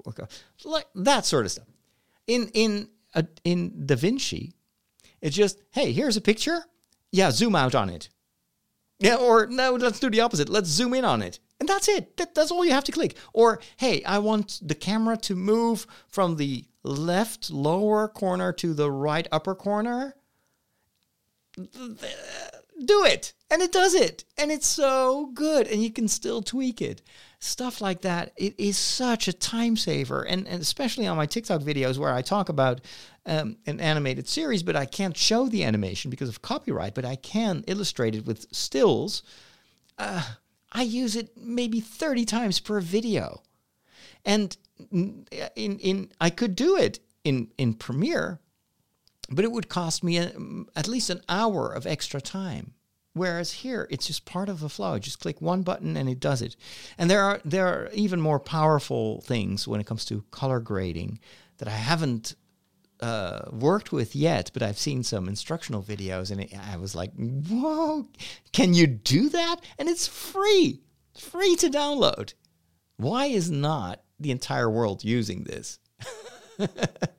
[0.63, 1.67] like that sort of stuff.
[2.27, 2.89] In in
[3.43, 4.51] in DaVinci,
[5.21, 6.63] it's just hey, here's a picture.
[7.11, 8.09] Yeah, zoom out on it.
[8.99, 10.49] Yeah, or no, let's do the opposite.
[10.49, 11.39] Let's zoom in on it.
[11.59, 12.17] And that's it.
[12.17, 13.15] That, that's all you have to click.
[13.33, 18.91] Or, hey, I want the camera to move from the left lower corner to the
[18.91, 20.15] right upper corner
[22.85, 23.33] do it.
[23.49, 24.25] And it does it.
[24.37, 25.67] And it's so good.
[25.67, 27.01] And you can still tweak it.
[27.39, 28.33] Stuff like that.
[28.35, 30.23] It is such a time saver.
[30.23, 32.81] And, and especially on my tiktok videos where i talk about
[33.25, 37.15] um, an animated series but i can't show the animation because of copyright but i
[37.15, 39.23] can illustrate it with stills.
[39.97, 40.23] Uh,
[40.71, 43.41] i use it maybe 30 times per video.
[44.25, 44.55] And
[44.91, 45.25] in,
[45.55, 48.39] in i could do it in in premiere
[49.29, 50.31] but it would cost me a,
[50.75, 52.73] at least an hour of extra time.
[53.13, 54.93] Whereas here, it's just part of the flow.
[54.93, 56.55] I just click one button and it does it.
[56.97, 61.19] And there are there are even more powerful things when it comes to color grading
[61.57, 62.35] that I haven't
[62.99, 67.11] uh, worked with yet, but I've seen some instructional videos, and it, I was like,
[67.15, 68.07] "Whoa,
[68.53, 70.81] can you do that?" And it's free,
[71.17, 72.33] free to download.
[72.97, 75.79] Why is not the entire world using this?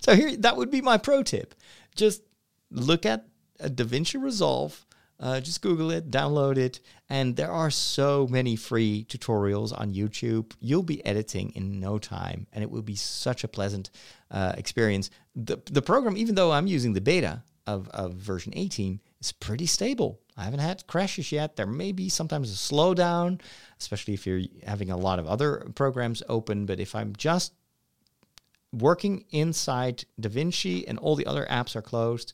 [0.00, 1.54] So here, that would be my pro tip.
[1.94, 2.22] Just
[2.70, 3.26] look at
[3.58, 4.86] a DaVinci Resolve.
[5.18, 6.80] Uh, just Google it, download it,
[7.10, 10.52] and there are so many free tutorials on YouTube.
[10.60, 13.90] You'll be editing in no time, and it will be such a pleasant
[14.30, 15.10] uh, experience.
[15.36, 19.66] The the program, even though I'm using the beta of, of version 18, is pretty
[19.66, 20.20] stable.
[20.38, 21.56] I haven't had crashes yet.
[21.56, 23.42] There may be sometimes a slowdown,
[23.78, 26.64] especially if you're having a lot of other programs open.
[26.64, 27.52] But if I'm just
[28.72, 32.32] working inside DaVinci and all the other apps are closed,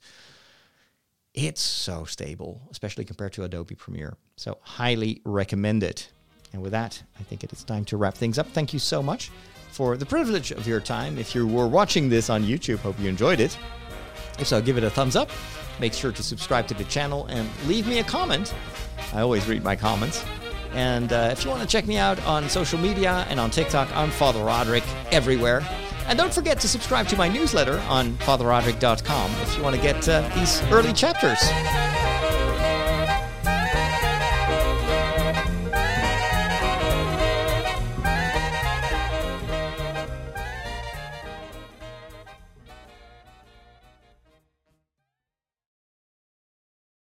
[1.35, 4.17] it's so stable, especially compared to Adobe Premiere.
[4.37, 6.09] So, highly recommend it.
[6.53, 8.47] And with that, I think it is time to wrap things up.
[8.49, 9.31] Thank you so much
[9.71, 11.19] for the privilege of your time.
[11.19, 13.59] If you were watching this on YouTube, hope you enjoyed it.
[14.39, 15.31] If so, give it a thumbs up.
[15.79, 18.55] Make sure to subscribe to the channel and leave me a comment.
[19.13, 20.25] I always read my comments.
[20.73, 23.95] And uh, if you want to check me out on social media and on TikTok,
[23.95, 25.63] I'm Father Roderick everywhere.
[26.09, 30.09] And don't forget to subscribe to my newsletter on fatherroderick.com if you want to get
[30.09, 31.41] uh, these early chapters.